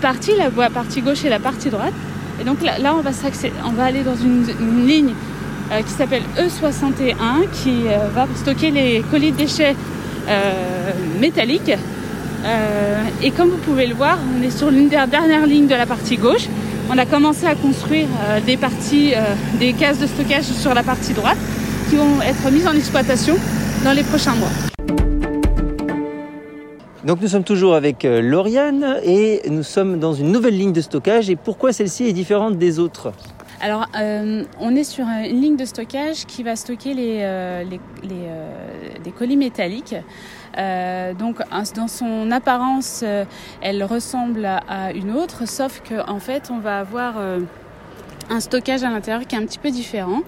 parties, 0.00 0.32
la 0.36 0.48
voie 0.48 0.68
partie 0.68 1.00
gauche 1.00 1.24
et 1.24 1.28
la 1.28 1.38
partie 1.38 1.70
droite. 1.70 1.94
Et 2.40 2.44
donc 2.44 2.62
là, 2.62 2.94
on, 2.94 3.00
va 3.00 3.10
on 3.64 3.70
va 3.70 3.84
aller 3.84 4.02
dans 4.02 4.16
une, 4.16 4.86
ligne 4.86 5.14
euh, 5.72 5.80
qui 5.82 5.90
s'appelle 5.90 6.22
E61 6.38 7.48
qui 7.62 7.84
euh, 7.86 8.08
va 8.14 8.26
stocker 8.34 8.70
les 8.70 9.02
colis 9.10 9.32
de 9.32 9.36
déchets 9.36 9.74
métalliques 11.20 11.70
euh, 12.44 13.04
et 13.22 13.30
comme 13.30 13.50
vous 13.50 13.58
pouvez 13.58 13.86
le 13.86 13.94
voir, 13.94 14.18
on 14.36 14.42
est 14.42 14.50
sur 14.50 14.70
l'une 14.70 14.88
des 14.88 15.02
dernières 15.10 15.46
lignes 15.46 15.66
de 15.66 15.74
la 15.74 15.86
partie 15.86 16.16
gauche. 16.16 16.48
On 16.90 16.98
a 16.98 17.06
commencé 17.06 17.46
à 17.46 17.54
construire 17.54 18.06
euh, 18.28 18.40
des 18.40 18.56
parties, 18.56 19.14
euh, 19.14 19.34
des 19.58 19.72
cases 19.72 19.98
de 19.98 20.06
stockage 20.06 20.44
sur 20.44 20.74
la 20.74 20.82
partie 20.82 21.12
droite 21.12 21.38
qui 21.90 21.96
vont 21.96 22.20
être 22.22 22.50
mises 22.52 22.66
en 22.66 22.74
exploitation 22.74 23.36
dans 23.84 23.92
les 23.92 24.02
prochains 24.02 24.34
mois. 24.34 24.50
Donc 27.04 27.20
nous 27.20 27.28
sommes 27.28 27.44
toujours 27.44 27.74
avec 27.74 28.02
Lauriane 28.02 28.96
et 29.04 29.42
nous 29.48 29.62
sommes 29.62 30.00
dans 30.00 30.12
une 30.12 30.32
nouvelle 30.32 30.58
ligne 30.58 30.72
de 30.72 30.80
stockage. 30.80 31.30
Et 31.30 31.36
pourquoi 31.36 31.72
celle-ci 31.72 32.08
est 32.08 32.12
différente 32.12 32.58
des 32.58 32.80
autres? 32.80 33.12
Alors, 33.60 33.86
euh, 33.98 34.44
on 34.60 34.74
est 34.76 34.84
sur 34.84 35.06
une 35.06 35.40
ligne 35.40 35.56
de 35.56 35.64
stockage 35.64 36.26
qui 36.26 36.42
va 36.42 36.56
stocker 36.56 36.92
les, 36.92 37.20
euh, 37.22 37.64
euh, 38.04 38.88
des 39.02 39.10
colis 39.10 39.36
métalliques. 39.36 39.94
Donc, 41.18 41.38
dans 41.74 41.88
son 41.88 42.30
apparence, 42.30 43.04
elle 43.60 43.84
ressemble 43.84 44.46
à 44.46 44.92
une 44.92 45.12
autre, 45.12 45.46
sauf 45.46 45.82
qu'en 45.86 46.14
en 46.14 46.18
fait, 46.18 46.50
on 46.50 46.58
va 46.58 46.78
avoir 46.78 47.16
un 48.30 48.40
stockage 48.40 48.82
à 48.82 48.88
l'intérieur 48.88 49.26
qui 49.26 49.36
est 49.36 49.38
un 49.38 49.44
petit 49.44 49.58
peu 49.58 49.70
différent. 49.70 50.22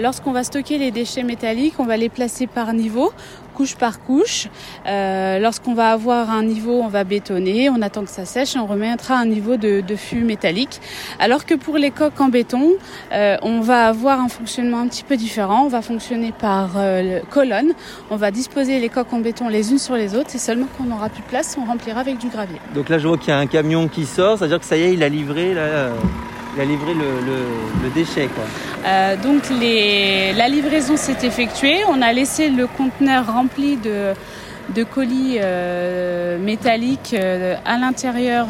Lorsqu'on 0.00 0.32
va 0.32 0.42
stocker 0.42 0.78
les 0.78 0.90
déchets 0.90 1.22
métalliques, 1.22 1.74
on 1.78 1.84
va 1.84 1.96
les 1.96 2.08
placer 2.08 2.48
par 2.48 2.72
niveau, 2.72 3.12
couche 3.52 3.76
par 3.76 4.00
couche. 4.00 4.48
Euh, 4.86 5.38
Lorsqu'on 5.38 5.74
va 5.74 5.90
avoir 5.90 6.30
un 6.30 6.42
niveau, 6.42 6.80
on 6.82 6.88
va 6.88 7.04
bétonner, 7.04 7.70
on 7.70 7.82
attend 7.82 8.04
que 8.04 8.10
ça 8.10 8.24
sèche 8.24 8.56
on 8.56 8.66
remettra 8.66 9.16
un 9.16 9.26
niveau 9.26 9.56
de, 9.56 9.80
de 9.80 9.96
fût 9.96 10.22
métallique. 10.22 10.80
Alors 11.18 11.44
que 11.44 11.54
pour 11.54 11.78
les 11.78 11.90
coques 11.90 12.20
en 12.20 12.28
béton, 12.28 12.72
euh, 13.12 13.36
on 13.42 13.60
va 13.60 13.86
avoir 13.88 14.20
un 14.20 14.28
fonctionnement 14.28 14.78
un 14.78 14.88
petit 14.88 15.04
peu 15.04 15.16
différent. 15.16 15.64
On 15.64 15.68
va 15.68 15.82
fonctionner 15.82 16.32
par 16.32 16.70
euh, 16.76 17.20
colonne. 17.30 17.72
On 18.10 18.16
va 18.16 18.30
disposer 18.30 18.78
les 18.78 18.88
coques 18.88 19.12
en 19.12 19.20
béton 19.20 19.48
les 19.48 19.72
unes 19.72 19.78
sur 19.78 19.94
les 19.94 20.14
autres 20.14 20.34
et 20.34 20.38
seulement 20.38 20.66
quand 20.76 20.84
on 20.84 20.88
n'aura 20.88 21.08
plus 21.08 21.22
de 21.22 21.28
place, 21.28 21.56
on 21.60 21.64
remplira 21.64 22.00
avec 22.00 22.18
du 22.18 22.28
gravier. 22.28 22.58
Donc 22.74 22.88
là, 22.88 22.98
je 22.98 23.08
vois 23.08 23.18
qu'il 23.18 23.28
y 23.28 23.32
a 23.32 23.38
un 23.38 23.46
camion 23.46 23.88
qui 23.88 24.06
sort, 24.06 24.38
c'est-à-dire 24.38 24.60
que 24.60 24.66
ça 24.66 24.76
y 24.76 24.82
est, 24.82 24.94
il 24.94 25.02
a 25.02 25.08
livré 25.08 25.54
là 25.54 25.90
il 26.54 26.60
a 26.60 26.64
livré 26.64 26.94
le, 26.94 27.00
le, 27.00 27.82
le 27.82 27.90
déchet. 27.94 28.28
Quoi. 28.28 28.44
Euh, 28.86 29.16
donc 29.16 29.48
les, 29.50 30.32
la 30.34 30.48
livraison 30.48 30.96
s'est 30.96 31.26
effectuée. 31.26 31.78
On 31.88 32.02
a 32.02 32.12
laissé 32.12 32.48
le 32.50 32.66
conteneur 32.66 33.32
rempli 33.32 33.76
de, 33.76 34.12
de 34.74 34.84
colis 34.84 35.38
euh, 35.40 36.38
métalliques 36.38 37.14
euh, 37.14 37.56
à 37.64 37.78
l'intérieur 37.78 38.48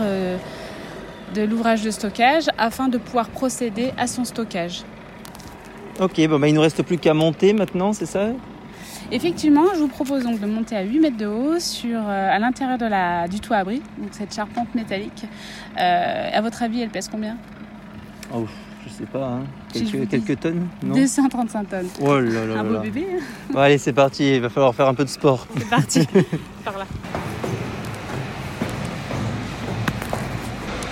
de 1.35 1.43
l'ouvrage 1.43 1.83
de 1.83 1.91
stockage 1.91 2.47
afin 2.59 2.89
de 2.89 2.99
pouvoir 2.99 3.29
procéder 3.29 3.93
à 3.97 4.07
son 4.07 4.25
stockage. 4.25 4.83
Ok, 6.01 6.27
bon 6.27 6.39
bah, 6.39 6.49
il 6.49 6.53
ne 6.53 6.57
nous 6.57 6.63
reste 6.63 6.83
plus 6.83 6.99
qu'à 6.99 7.15
monter 7.15 7.53
maintenant, 7.53 7.93
c'est 7.93 8.07
ça? 8.07 8.29
Effectivement, 9.11 9.65
je 9.75 9.81
vous 9.81 9.89
propose 9.89 10.25
donc 10.25 10.41
de 10.41 10.47
monter 10.47 10.75
à 10.75 10.83
8 10.83 10.99
mètres 11.01 11.17
de 11.19 11.27
haut 11.27 11.59
sur, 11.59 11.99
euh, 11.99 12.31
à 12.35 12.39
l'intérieur 12.39 12.79
de 12.79 12.87
la, 12.87 13.29
du 13.29 13.41
toit 13.41 13.59
abri, 13.59 13.83
donc 13.99 14.09
cette 14.13 14.35
charpente 14.35 14.75
métallique. 14.75 15.25
Euh, 15.79 16.31
à 16.33 16.41
votre 16.41 16.63
avis, 16.63 16.81
elle 16.81 16.89
pèse 16.89 17.09
combien? 17.13 17.37
Oh, 18.35 18.45
je 18.87 18.93
sais 18.93 19.05
pas, 19.11 19.25
hein. 19.25 19.41
quelques, 19.73 20.09
quelques 20.09 20.41
tonnes 20.41 20.67
non 20.83 20.95
235 20.95 21.69
tonnes. 21.69 21.87
Oh 22.01 22.19
là 22.19 22.47
là 22.47 22.61
Un 22.61 22.65
beau 22.65 22.73
là. 22.75 22.81
bébé. 22.81 23.07
hein. 23.15 23.21
Bon, 23.53 23.59
allez, 23.61 23.79
c'est 23.79 23.93
parti, 23.93 24.37
il 24.37 24.41
va 24.41 24.49
falloir 24.49 24.75
faire 24.75 24.89
un 24.89 24.95
peu 24.95 25.05
de 25.05 25.09
sport. 25.11 25.47
C'est 25.57 25.69
parti. 25.69 26.07
Par 26.65 26.79
là. 26.79 26.85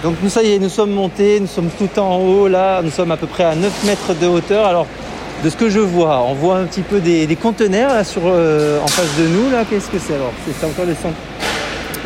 Donc 0.03 0.15
nous, 0.23 0.31
ça 0.31 0.43
y 0.43 0.53
est, 0.53 0.59
nous 0.59 0.69
sommes 0.71 0.93
montés, 0.93 1.41
nous 1.41 1.47
sommes 1.47 1.69
tout 1.79 1.99
en 1.99 2.17
haut, 2.19 2.49
là, 2.49 2.81
nous 2.83 2.91
sommes 2.91 3.11
à 3.11 3.17
peu 3.19 3.27
près 3.27 3.45
à 3.45 3.55
9 3.55 3.85
mètres 3.85 4.15
de 4.19 4.27
hauteur. 4.27 4.65
Alors, 4.67 4.87
de 5.45 5.51
ce 5.51 5.57
que 5.57 5.69
je 5.69 5.79
vois, 5.81 6.23
on 6.23 6.33
voit 6.35 6.57
un 6.59 6.65
petit 6.65 6.81
peu 6.83 7.01
des, 7.01 7.27
des 7.27 7.37
conteneurs 7.37 7.93
là, 7.93 8.05
sur, 8.05 8.23
euh, 8.25 8.81
en 8.83 8.87
face 8.87 9.19
de 9.19 9.27
nous, 9.27 9.51
là, 9.51 9.65
qu'est-ce 9.69 9.91
que 9.91 9.99
c'est 9.99 10.15
alors? 10.15 10.33
C'est 10.47 10.67
encore 10.67 10.87
le 10.87 10.95
centre 10.95 11.17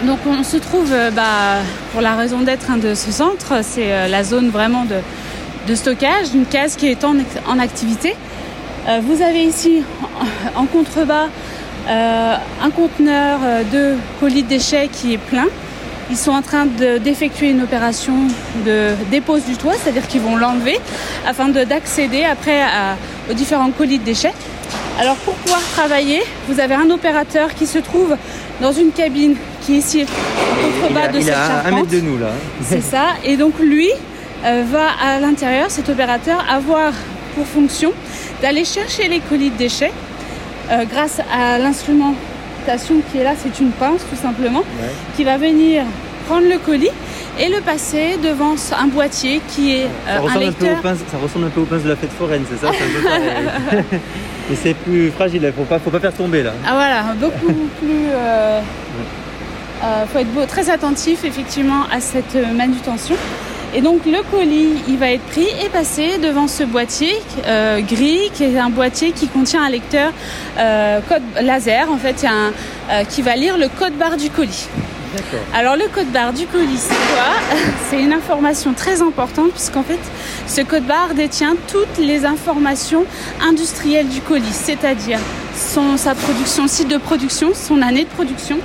Donc 0.03 0.19
on 0.27 0.43
se 0.43 0.57
trouve, 0.57 0.93
euh, 0.93 1.11
bah, 1.11 1.63
pour 1.93 2.01
la 2.03 2.15
raison 2.15 2.41
d'être 2.41 2.71
hein, 2.71 2.77
de 2.77 2.95
ce 2.95 3.11
centre, 3.11 3.55
c'est 3.63 3.93
euh, 3.93 4.09
la 4.09 4.23
zone 4.25 4.51
vraiment 4.51 4.85
de, 4.85 5.75
stockage, 5.75 6.35
une 6.35 6.45
case 6.45 6.77
qui 6.77 6.89
est 6.89 7.05
en, 7.05 7.59
activité. 7.59 8.15
Euh, 8.87 9.01
vous 9.03 9.23
avez 9.23 9.45
ici 9.45 9.83
en, 10.57 10.67
contrebas 10.67 11.29
un 11.89 12.71
conteneur 12.71 13.39
de 13.73 13.95
colis 14.19 14.43
de 14.43 14.49
déchets 14.49 14.89
qui 14.91 15.15
est 15.15 15.19
plein. 15.19 15.47
Ils 16.11 16.17
sont 16.17 16.33
en 16.33 16.41
train 16.43 16.65
de- 16.67 16.97
d'effectuer 16.99 17.51
une 17.51 17.63
opération 17.63 18.15
de 18.65 18.91
dépose 19.11 19.45
du 19.45 19.57
toit, 19.57 19.75
c'est-à-dire 19.75 20.07
qu'ils 20.07 20.23
vont 20.23 20.37
l'enlever 20.37 20.79
afin 21.27 21.49
de- 21.49 21.65
d'accéder 21.65 22.25
après 22.25 22.61
aux 23.31 23.35
différents 23.35 23.71
colis 23.71 23.99
de 23.99 24.05
déchets. 24.05 24.33
Alors 24.99 25.17
pour 25.17 25.35
pouvoir 25.35 25.61
travailler, 25.77 26.23
vous 26.49 26.59
avez 26.61 26.75
un 26.75 26.89
opérateur 26.91 27.55
qui 27.55 27.67
se 27.67 27.79
trouve 27.79 28.17
dans 28.63 28.73
une 28.73 28.91
cabine 28.93 29.35
qui 29.65 29.75
est 29.75 29.79
ici 29.79 30.05
au 30.05 30.81
contrebas 30.81 31.09
de 31.09 31.19
il 31.19 31.25
cette 31.25 31.35
a 31.35 31.45
un 31.45 31.49
charpente. 31.63 31.75
mètre 31.81 31.91
de 31.91 32.01
nous 32.01 32.19
là. 32.19 32.29
C'est 32.63 32.83
ça. 32.83 33.05
Et 33.25 33.37
donc 33.37 33.59
lui 33.61 33.91
euh, 34.45 34.63
va 34.71 34.87
à 35.03 35.21
l'intérieur, 35.21 35.71
cet 35.71 35.89
opérateur, 35.89 36.45
avoir 36.51 36.93
pour 37.35 37.47
fonction 37.47 37.93
d'aller 38.43 38.65
chercher 38.65 39.09
les 39.09 39.21
colis 39.21 39.51
de 39.51 39.57
déchets 39.57 39.93
euh, 40.71 40.85
grâce 40.91 41.21
à 41.33 41.59
l'instrumentation 41.59 42.97
qui 43.11 43.19
est 43.19 43.25
là, 43.25 43.33
c'est 43.43 43.59
une 43.61 43.71
pince 43.71 44.03
tout 44.11 44.17
simplement, 44.21 44.61
Ouais. 44.61 44.89
qui 45.17 45.25
va 45.25 45.37
venir 45.39 45.83
prendre 46.29 46.47
le 46.49 46.59
colis 46.59 46.91
et 47.39 47.49
le 47.49 47.61
passer 47.61 48.17
devant 48.23 48.55
un 48.81 48.87
boîtier 48.87 49.41
qui 49.49 49.75
est 49.77 49.87
Ça, 50.07 50.13
euh, 50.13 50.17
un 50.19 50.21
ressemble 50.21 50.45
un 50.47 50.53
peu 50.53 50.67
aux 50.71 50.77
pinces, 50.83 50.99
ça 51.11 51.19
ressemble 51.23 51.45
un 51.47 51.51
peu 51.51 51.61
aux 51.61 51.65
pinces 51.65 51.83
de 51.83 51.89
la 51.91 51.97
fête 51.97 52.13
foraine, 52.13 52.45
c'est 52.51 52.65
ça 52.65 52.71
un 52.73 53.05
pareil. 53.09 53.85
Mais 54.51 54.57
c'est 54.63 54.75
plus 54.75 55.11
fragile, 55.11 55.43
il 55.45 55.53
faut 55.53 55.65
pas, 55.65 55.79
faut 55.79 55.91
pas 55.91 56.01
faire 56.01 56.13
tomber 56.15 56.43
là. 56.43 56.53
Ah 56.67 56.73
voilà, 56.75 57.03
beaucoup 57.19 57.53
plus. 57.81 58.07
euh, 58.13 58.61
euh, 59.85 60.07
faut 60.07 60.19
être 60.19 60.47
très 60.47 60.71
attentif 60.71 61.25
effectivement 61.25 61.85
à 61.93 62.01
cette 62.01 62.37
euh, 62.37 62.53
manutention. 62.53 63.17
Et 63.77 63.81
donc 63.81 64.07
le 64.07 64.23
colis, 64.31 64.83
il 64.87 64.99
va 64.99 65.11
être 65.11 65.25
pris 65.25 65.49
et 65.65 65.69
passé 65.69 66.19
devant 66.19 66.47
ce 66.47 66.63
boîtier 66.63 67.21
euh, 67.47 67.81
gris, 67.81 68.31
qui 68.33 68.45
est 68.45 68.57
un 68.57 68.71
boîtier 68.71 69.11
qui 69.11 69.27
contient 69.27 69.65
un 69.65 69.69
lecteur 69.69 70.13
euh, 70.59 71.01
code 71.09 71.23
laser. 71.43 71.91
En 71.91 71.97
fait, 71.99 72.23
il 72.23 72.25
y 72.25 72.29
a 72.29 72.33
un, 72.33 72.53
euh, 72.91 73.05
qui 73.05 73.21
va 73.21 73.35
lire 73.35 73.59
le 73.59 73.69
code 73.69 73.95
barre 73.95 74.17
du 74.17 74.31
colis. 74.31 74.69
Alors 75.55 75.77
le 75.77 75.87
code 75.93 76.11
barre 76.13 76.33
du 76.33 76.47
colis, 76.47 76.79
c'est 76.79 76.95
quoi? 76.95 77.59
C'est 77.91 78.01
une 78.01 78.13
information 78.13 78.75
très 78.75 79.03
importante 79.03 79.51
puisqu'en 79.53 79.83
fait, 79.83 80.01
ce 80.47 80.61
code 80.61 80.85
barre 80.85 81.15
détient 81.15 81.57
toutes 81.69 81.99
les 81.99 82.25
informations 82.25 83.05
industrielles 83.41 84.09
du 84.09 84.21
colis, 84.21 84.53
c'est-à-dire 84.53 85.19
son, 85.57 85.97
sa 85.97 86.15
production, 86.15 86.67
site 86.69 86.89
de 86.89 86.97
production, 86.97 87.53
son 87.55 87.83
année 87.83 88.05
de 88.05 88.11
production, 88.11 88.59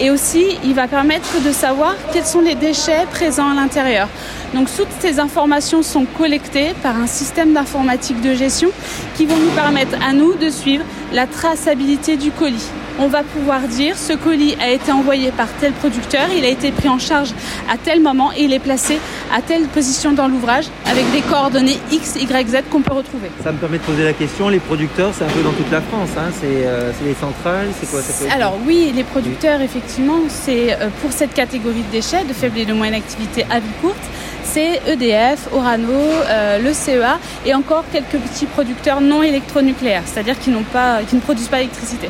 et 0.00 0.10
aussi 0.10 0.44
il 0.64 0.74
va 0.74 0.88
permettre 0.88 1.42
de 1.42 1.52
savoir 1.52 1.94
quels 2.12 2.26
sont 2.26 2.40
les 2.40 2.54
déchets 2.54 3.06
présents 3.10 3.50
à 3.50 3.54
l'intérieur. 3.54 4.08
Donc 4.54 4.68
toutes 4.76 4.88
ces 5.00 5.18
informations 5.18 5.82
sont 5.82 6.04
collectées 6.04 6.74
par 6.82 6.96
un 6.96 7.06
système 7.06 7.52
d'informatique 7.52 8.20
de 8.20 8.34
gestion 8.34 8.70
qui 9.16 9.26
vont 9.26 9.36
nous 9.36 9.50
permettre 9.50 9.96
à 10.06 10.12
nous 10.12 10.34
de 10.34 10.50
suivre 10.50 10.84
la 11.12 11.26
traçabilité 11.26 12.16
du 12.16 12.30
colis. 12.30 12.70
On 12.98 13.08
va 13.08 13.22
pouvoir 13.22 13.60
dire 13.68 13.94
ce 13.98 14.14
colis 14.14 14.56
a 14.58 14.70
été 14.70 14.90
envoyé 14.90 15.30
par 15.30 15.48
tel 15.60 15.72
producteur, 15.72 16.28
il 16.34 16.44
a 16.46 16.48
été 16.48 16.72
pris 16.72 16.88
en 16.88 16.98
charge 16.98 17.30
à 17.70 17.76
tel 17.76 18.00
moment 18.00 18.32
et 18.32 18.44
il 18.44 18.54
est 18.54 18.58
placé 18.58 18.98
à 19.34 19.42
telle 19.42 19.64
position 19.66 20.12
dans 20.12 20.28
l'ouvrage 20.28 20.64
avec 20.86 21.10
des 21.12 21.20
coordonnées 21.20 21.78
X, 21.92 22.16
Y, 22.16 22.48
Z 22.48 22.56
qu'on 22.70 22.80
peut 22.80 22.94
retrouver. 22.94 23.30
Ça 23.44 23.52
me 23.52 23.58
permet 23.58 23.76
de 23.76 23.82
poser 23.82 24.02
la 24.02 24.14
question, 24.14 24.48
les 24.48 24.60
producteurs, 24.60 25.10
c'est 25.12 25.24
un 25.24 25.28
peu 25.28 25.42
dans 25.42 25.52
toute 25.52 25.70
la 25.70 25.82
France, 25.82 26.08
hein. 26.16 26.30
c'est 26.40 26.66
euh, 26.66 26.90
c'est 26.98 27.04
les 27.04 27.14
centrales, 27.14 27.68
c'est 27.78 27.90
quoi 27.90 28.00
ça 28.00 28.32
Alors 28.32 28.56
oui, 28.66 28.92
les 28.96 29.04
producteurs, 29.04 29.60
effectivement, 29.60 30.20
c'est 30.28 30.72
euh, 30.72 30.88
pour 31.02 31.12
cette 31.12 31.34
catégorie 31.34 31.82
de 31.82 31.92
déchets 31.92 32.24
de 32.24 32.32
faible 32.32 32.58
et 32.58 32.64
de 32.64 32.72
moyenne 32.72 32.94
activité 32.94 33.44
à 33.50 33.60
vie 33.60 33.68
courte, 33.82 33.96
c'est 34.42 34.80
EDF, 34.86 35.48
Orano, 35.52 35.90
euh, 35.90 36.58
le 36.58 36.72
CEA 36.72 37.18
et 37.44 37.52
encore 37.52 37.84
quelques 37.92 38.16
petits 38.16 38.46
producteurs 38.46 39.02
non 39.02 39.22
électronucléaires, 39.22 40.04
c'est-à-dire 40.06 40.38
qui, 40.38 40.48
n'ont 40.48 40.62
pas, 40.62 41.00
qui 41.06 41.14
ne 41.16 41.20
produisent 41.20 41.48
pas 41.48 41.58
d'électricité. 41.58 42.08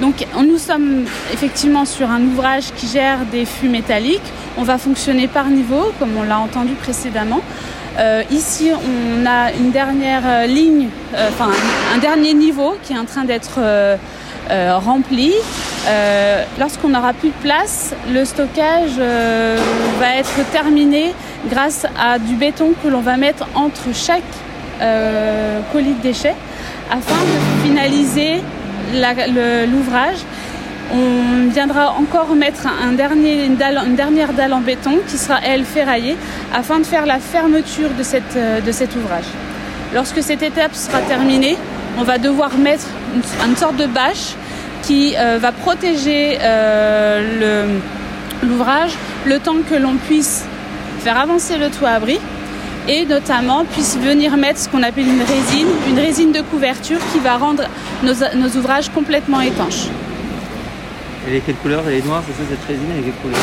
Donc 0.00 0.26
on- 0.36 0.42
nous 0.42 0.58
sommes 0.58 1.04
effectivement 1.32 1.84
sur 1.84 2.10
un 2.10 2.22
ouvrage 2.22 2.72
qui 2.76 2.86
gère 2.86 3.18
des 3.30 3.44
flux 3.44 3.68
métalliques. 3.68 4.20
On 4.56 4.62
va 4.62 4.78
fonctionner 4.78 5.28
par 5.28 5.46
niveau, 5.46 5.92
comme 5.98 6.16
on 6.16 6.22
l'a 6.22 6.38
entendu 6.38 6.74
précédemment. 6.74 7.40
Euh, 7.98 8.22
ici, 8.30 8.70
on 8.72 9.26
a 9.26 9.52
une 9.52 9.72
dernière 9.72 10.22
euh, 10.24 10.46
ligne, 10.46 10.88
euh, 11.14 11.28
enfin 11.30 11.50
un, 11.94 11.98
dernier 11.98 12.32
niveau 12.32 12.76
qui 12.84 12.92
est 12.92 12.98
en 12.98 13.04
train 13.04 13.24
d'être 13.24 13.58
rempli. 14.50 15.32
Lorsqu'on 16.58 16.88
n'aura 16.88 17.12
plus 17.12 17.28
de 17.30 17.40
place, 17.42 17.94
le 18.10 18.24
stockage 18.24 18.98
va 18.98 20.14
être 20.16 20.50
terminé 20.52 21.12
grâce 21.50 21.86
à 22.00 22.18
du 22.18 22.34
béton 22.34 22.72
que 22.82 22.88
l'on 22.88 23.00
va 23.00 23.16
mettre 23.16 23.46
entre 23.54 23.92
chaque 23.92 24.22
colis 25.72 25.94
de 25.94 26.02
déchets 26.02 26.36
afin 26.90 27.14
de 27.14 27.66
finaliser 27.66 28.40
l'ouvrage. 28.92 30.18
On 30.92 31.48
viendra 31.50 31.92
encore 31.92 32.34
mettre 32.34 32.66
une, 32.82 32.96
dernière 33.94 34.32
dalle 34.32 34.54
en 34.54 34.60
béton 34.60 34.98
qui 35.06 35.18
sera 35.18 35.38
elle 35.44 35.64
ferraillée 35.64 36.16
afin 36.54 36.78
de 36.78 36.84
faire 36.86 37.04
la 37.04 37.18
fermeture 37.18 37.90
de, 37.90 38.02
euh, 38.36 38.72
cet 38.72 38.96
ouvrage. 38.96 39.26
Lorsque 39.94 40.22
cette 40.22 40.42
étape 40.42 40.74
sera 40.74 41.00
terminée, 41.00 41.56
on 41.98 42.04
va 42.04 42.16
devoir 42.18 42.56
mettre 42.56 42.86
une, 43.46 43.56
sorte 43.56 43.76
de 43.76 43.86
bâche 43.86 44.34
qui 44.82 45.14
euh, 45.18 45.38
va 45.38 45.52
protéger 45.52 46.38
euh, 46.40 47.66
le- 48.42 48.48
l'ouvrage 48.48 48.92
le 49.26 49.38
temps 49.38 49.56
que 49.68 49.74
l'on 49.74 49.96
puisse 49.96 50.44
faire 51.00 51.18
avancer 51.18 51.58
le 51.58 51.68
toit 51.68 51.90
abri 51.90 52.18
et 52.88 53.04
notamment 53.04 53.64
puisse 53.64 53.96
venir 53.98 54.36
mettre 54.36 54.58
ce 54.58 54.68
qu'on 54.68 54.82
appelle 54.82 55.06
une 55.06 55.22
résine, 55.22 55.68
une 55.88 55.98
résine 55.98 56.32
de 56.32 56.40
couverture 56.40 56.98
qui 57.12 57.18
va 57.18 57.36
rendre 57.36 57.64
nos, 58.02 58.14
nos 58.34 58.48
ouvrages 58.56 58.88
complètement 58.88 59.40
étanches. 59.40 59.88
Elle 61.26 61.34
est 61.34 61.40
quelle 61.40 61.56
couleur? 61.56 61.82
Elle 61.86 61.96
est 61.96 62.06
noire, 62.06 62.22
c'est 62.26 62.32
ça 62.32 62.48
cette 62.48 62.66
résine 62.66 62.86
Elle 62.90 63.00
est 63.00 63.02
quelle 63.02 63.20
couleur? 63.20 63.38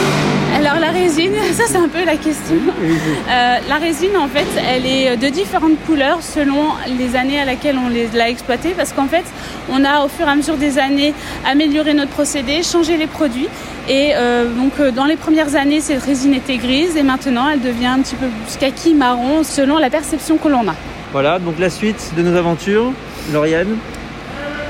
Alors 0.55 0.79
la 0.79 0.89
résine, 0.89 1.33
ça 1.53 1.63
c'est 1.67 1.77
un 1.77 1.87
peu 1.87 2.03
la 2.03 2.15
question. 2.17 2.55
Euh, 2.55 3.57
la 3.69 3.75
résine 3.75 4.17
en 4.17 4.27
fait, 4.27 4.47
elle 4.67 4.87
est 4.87 5.17
de 5.17 5.27
différentes 5.27 5.77
couleurs 5.85 6.23
selon 6.23 6.69
les 6.97 7.15
années 7.15 7.39
à 7.39 7.45
laquelle 7.45 7.77
on 7.77 7.89
l'a 8.17 8.29
exploitée 8.29 8.73
parce 8.75 8.91
qu'en 8.91 9.07
fait, 9.07 9.25
on 9.71 9.83
a 9.83 10.03
au 10.03 10.07
fur 10.07 10.27
et 10.27 10.31
à 10.31 10.35
mesure 10.35 10.57
des 10.57 10.79
années 10.79 11.13
amélioré 11.45 11.93
notre 11.93 12.11
procédé, 12.11 12.63
changé 12.63 12.97
les 12.97 13.07
produits 13.07 13.49
et 13.87 14.13
euh, 14.15 14.45
donc 14.49 14.73
euh, 14.79 14.91
dans 14.91 15.05
les 15.05 15.15
premières 15.15 15.55
années, 15.55 15.79
cette 15.79 16.03
résine 16.03 16.33
était 16.33 16.57
grise 16.57 16.97
et 16.97 17.03
maintenant 17.03 17.47
elle 17.49 17.61
devient 17.61 17.87
un 17.87 17.99
petit 17.99 18.15
peu 18.15 18.25
plus 18.27 18.57
kaki 18.57 18.95
marron 18.95 19.43
selon 19.43 19.77
la 19.77 19.89
perception 19.89 20.37
que 20.37 20.47
l'on 20.47 20.67
a. 20.67 20.75
Voilà, 21.11 21.37
donc 21.39 21.59
la 21.59 21.69
suite 21.69 22.13
de 22.17 22.23
nos 22.23 22.35
aventures, 22.35 22.91
Lauriane. 23.31 23.77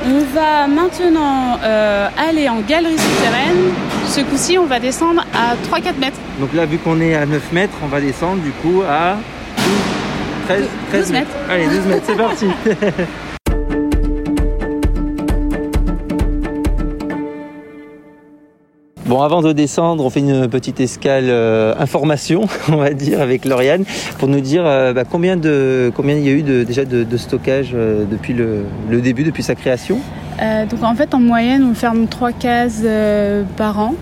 On 0.07 0.19
va 0.35 0.67
maintenant 0.67 1.57
euh, 1.63 2.07
aller 2.17 2.47
en 2.49 2.59
galerie 2.59 2.97
souterraine. 2.97 3.71
Ce 4.07 4.21
coup-ci, 4.21 4.57
on 4.57 4.65
va 4.65 4.79
descendre 4.79 5.25
à 5.33 5.55
3-4 5.75 5.97
mètres. 5.99 6.17
Donc 6.39 6.53
là, 6.53 6.65
vu 6.65 6.77
qu'on 6.77 6.99
est 7.01 7.15
à 7.15 7.25
9 7.25 7.51
mètres, 7.53 7.73
on 7.83 7.87
va 7.87 8.01
descendre 8.01 8.41
du 8.43 8.51
coup 8.51 8.83
à 8.87 9.15
12, 9.57 9.65
13, 10.45 10.63
13 10.89 11.01
12 11.01 11.11
mètres. 11.11 11.31
Allez, 11.49 11.65
12 11.67 11.85
mètres, 11.87 12.03
c'est 12.05 12.17
parti. 12.17 12.45
Avant 19.23 19.41
de 19.41 19.53
descendre, 19.53 20.03
on 20.03 20.09
fait 20.09 20.19
une 20.19 20.47
petite 20.49 20.79
escale 20.79 21.25
euh, 21.27 21.73
information, 21.79 22.47
on 22.69 22.77
va 22.77 22.91
dire, 22.91 23.21
avec 23.21 23.45
Lauriane, 23.45 23.85
pour 24.19 24.27
nous 24.27 24.41
dire 24.41 24.63
euh, 24.65 24.93
bah, 24.93 25.03
combien, 25.09 25.37
de, 25.37 25.91
combien 25.95 26.15
il 26.15 26.25
y 26.25 26.29
a 26.29 26.33
eu 26.33 26.43
déjà 26.43 26.85
de, 26.85 27.17
stockage 27.17 27.71
euh, 27.73 28.03
depuis 28.09 28.33
le, 28.33 28.65
début, 29.01 29.23
depuis 29.23 29.43
sa 29.43 29.55
création? 29.55 29.99
Donc 30.69 30.83
en 30.83 30.95
fait, 30.95 31.13
en 31.13 31.19
moyenne, 31.19 31.63
on 31.63 31.73
ferme 31.73 32.07
3 32.07 32.33
cases 32.33 32.83
par 33.55 33.79
an. 33.79 33.95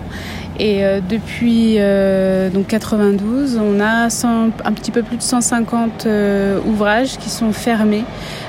Et 0.58 0.82
depuis 1.08 1.78
donc 2.52 2.66
92, 2.66 3.60
on 3.62 3.78
a 3.80 4.10
100 4.10 4.50
un 4.64 4.72
petit 4.72 4.90
peu 4.90 5.02
plus 5.02 5.16
de 5.16 5.22
150 5.22 6.06
euh, 6.06 6.58
ouvrages 6.66 7.18
qui 7.18 7.30
sont 7.30 7.52
fermés 7.52 8.04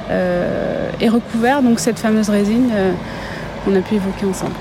et 0.10 1.10
recouverts. 1.10 1.62
Donc 1.62 1.79
cette 1.79 2.00
fameuse 2.00 2.29
résine 2.29 2.72
qu'on 3.63 3.75
a 3.75 3.81
pu 3.81 3.95
évoquer 3.95 4.25
ensemble. 4.25 4.55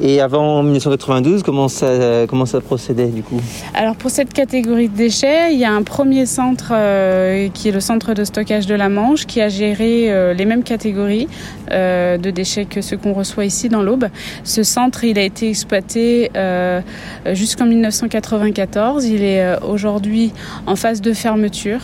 Et 0.00 0.20
avant 0.20 0.62
1992, 0.62 1.42
comment 1.42 1.68
ça, 1.68 2.26
comment 2.28 2.46
ça 2.46 2.60
procédait 2.60 3.06
du 3.06 3.22
coup? 3.22 3.40
Alors 3.74 3.96
pour 3.96 4.10
cette 4.10 4.32
catégorie 4.32 4.88
de 4.88 4.96
déchets, 4.96 5.52
il 5.52 5.58
y 5.58 5.64
a 5.64 5.72
un 5.72 5.82
premier 5.82 6.26
centre 6.26 6.72
euh, 6.72 7.48
qui 7.52 7.68
est 7.68 7.72
le 7.72 7.80
centre 7.80 8.14
de 8.14 8.24
stockage 8.24 8.66
de 8.66 8.74
la 8.74 8.88
Manche 8.88 9.26
qui 9.26 9.40
a 9.40 9.48
géré 9.48 10.12
euh, 10.12 10.34
les 10.34 10.44
mêmes 10.44 10.62
catégories 10.62 11.28
euh, 11.72 12.16
de 12.16 12.30
déchets 12.30 12.64
que 12.64 12.80
ceux 12.80 12.96
qu'on 12.96 13.12
reçoit 13.12 13.44
ici 13.44 13.68
dans 13.68 13.82
l'Aube. 13.82 14.06
Ce 14.44 14.62
centre, 14.62 15.04
il 15.04 15.18
a 15.18 15.22
été 15.22 15.48
exploité 15.48 16.30
jusqu'en 17.26 17.66
1994. 17.66 19.04
Il 19.04 19.22
est 19.22 19.62
aujourd'hui 19.62 20.32
en 20.66 20.76
phase 20.76 21.00
de 21.00 21.12
fermeture. 21.12 21.80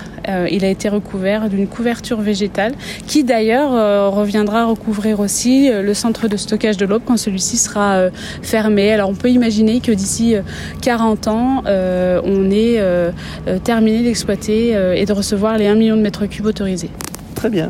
Il 0.50 0.64
a 0.64 0.68
été 0.68 0.88
recouvert 0.88 1.48
d'une 1.48 1.66
couverture 1.66 2.20
végétale 2.20 2.74
qui 3.06 3.24
d'ailleurs 3.24 4.12
reviendra 4.12 4.66
recouvrir 4.66 5.20
aussi 5.20 5.70
le 5.70 5.94
centre 5.94 6.28
de 6.28 6.36
stockage 6.36 6.76
de 6.76 6.86
l'Aube 6.86 7.02
quand 7.04 7.16
celui-ci 7.16 7.56
sera 7.56 8.03
euh, 8.04 8.10
fermé. 8.42 8.92
Alors 8.92 9.08
on 9.10 9.14
peut 9.14 9.30
imaginer 9.30 9.80
que 9.80 9.92
d'ici 9.92 10.34
euh, 10.34 10.42
40 10.82 11.28
ans, 11.28 11.62
euh, 11.66 12.20
on 12.24 12.50
ait 12.50 12.78
euh, 12.78 13.10
euh, 13.48 13.58
terminé 13.58 14.02
d'exploiter 14.02 14.74
euh, 14.74 14.94
et 14.94 15.04
de 15.04 15.12
recevoir 15.12 15.58
les 15.58 15.66
1 15.66 15.74
million 15.74 15.96
de 15.96 16.02
mètres 16.02 16.26
cubes 16.26 16.46
autorisés. 16.46 16.90
Très 17.34 17.50
bien. 17.50 17.68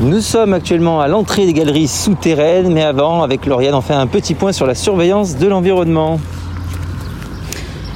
Nous 0.00 0.20
sommes 0.20 0.52
actuellement 0.52 1.00
à 1.00 1.06
l'entrée 1.06 1.46
des 1.46 1.52
galeries 1.52 1.86
souterraines, 1.86 2.72
mais 2.72 2.82
avant, 2.82 3.22
avec 3.22 3.46
Lauriane, 3.46 3.74
on 3.74 3.80
fait 3.82 3.94
un 3.94 4.08
petit 4.08 4.34
point 4.34 4.50
sur 4.52 4.66
la 4.66 4.74
surveillance 4.74 5.36
de 5.36 5.46
l'environnement. 5.46 6.18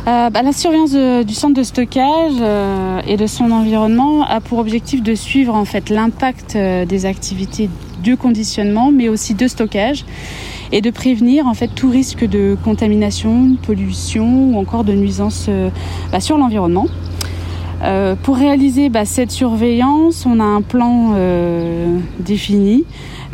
bah, 0.04 0.30
La 0.30 0.52
surveillance 0.52 0.92
du 1.26 1.34
centre 1.34 1.54
de 1.54 1.64
stockage 1.64 2.34
et 3.08 3.16
de 3.16 3.26
son 3.26 3.50
environnement 3.50 4.24
a 4.24 4.40
pour 4.40 4.58
objectif 4.60 5.02
de 5.02 5.16
suivre 5.16 5.52
en 5.56 5.64
fait 5.64 5.90
l'impact 5.90 6.56
des 6.56 7.06
activités 7.06 7.68
du 8.06 8.16
conditionnement, 8.16 8.92
mais 8.92 9.08
aussi 9.08 9.34
de 9.34 9.48
stockage 9.48 10.04
et 10.70 10.80
de 10.80 10.90
prévenir 10.90 11.46
en 11.48 11.54
fait 11.54 11.68
tout 11.68 11.90
risque 11.90 12.24
de 12.24 12.56
contamination, 12.64 13.46
de 13.46 13.56
pollution 13.56 14.50
ou 14.50 14.58
encore 14.58 14.84
de 14.84 14.92
nuisance 14.92 15.50
bah, 16.12 16.20
sur 16.20 16.38
l'environnement. 16.38 16.86
Euh, 17.82 18.14
pour 18.16 18.36
réaliser 18.36 18.88
bah, 18.88 19.04
cette 19.04 19.30
surveillance, 19.30 20.24
on 20.24 20.40
a 20.40 20.44
un 20.44 20.62
plan 20.62 21.12
euh, 21.14 21.98
défini 22.20 22.84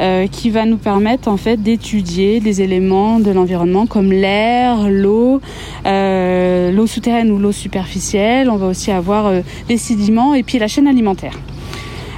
euh, 0.00 0.26
qui 0.26 0.50
va 0.50 0.64
nous 0.64 0.78
permettre 0.78 1.28
en 1.28 1.36
fait 1.36 1.62
d'étudier 1.62 2.40
des 2.40 2.60
éléments 2.60 3.20
de 3.20 3.30
l'environnement 3.30 3.86
comme 3.86 4.10
l'air, 4.10 4.88
l'eau, 4.88 5.40
l'eau 5.84 6.86
souterraine 6.86 7.30
ou 7.30 7.38
l'eau 7.38 7.52
superficielle. 7.52 8.50
On 8.50 8.56
va 8.56 8.66
aussi 8.66 8.90
avoir 8.90 9.32
les 9.68 9.76
sédiments 9.76 10.34
et 10.34 10.42
puis 10.42 10.58
la 10.58 10.68
chaîne 10.68 10.88
alimentaire. 10.88 11.38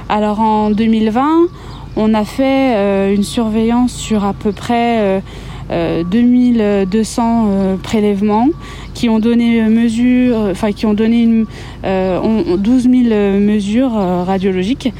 Alors 0.09 0.39
en 0.39 0.71
2020, 0.71 1.47
on 1.95 2.13
a 2.13 2.25
fait 2.25 3.13
une 3.13 3.23
surveillance 3.23 3.93
sur 3.93 4.23
à 4.23 4.33
peu 4.33 4.51
près 4.51 5.21
2200 5.69 7.77
prélèvements 7.81 8.49
qui 8.95 9.09
ont 9.09 9.19
donné 9.19 9.61
mesure, 9.69 10.37
enfin 10.49 10.71
qui 10.71 10.87
ont 10.87 10.95
donné 10.95 11.21
une, 11.21 11.45
12 11.83 11.85
euh, 11.85 12.57
000 12.57 13.39
mesures 13.39 13.95
euh, 13.95 14.23
radiologiques 14.23 14.91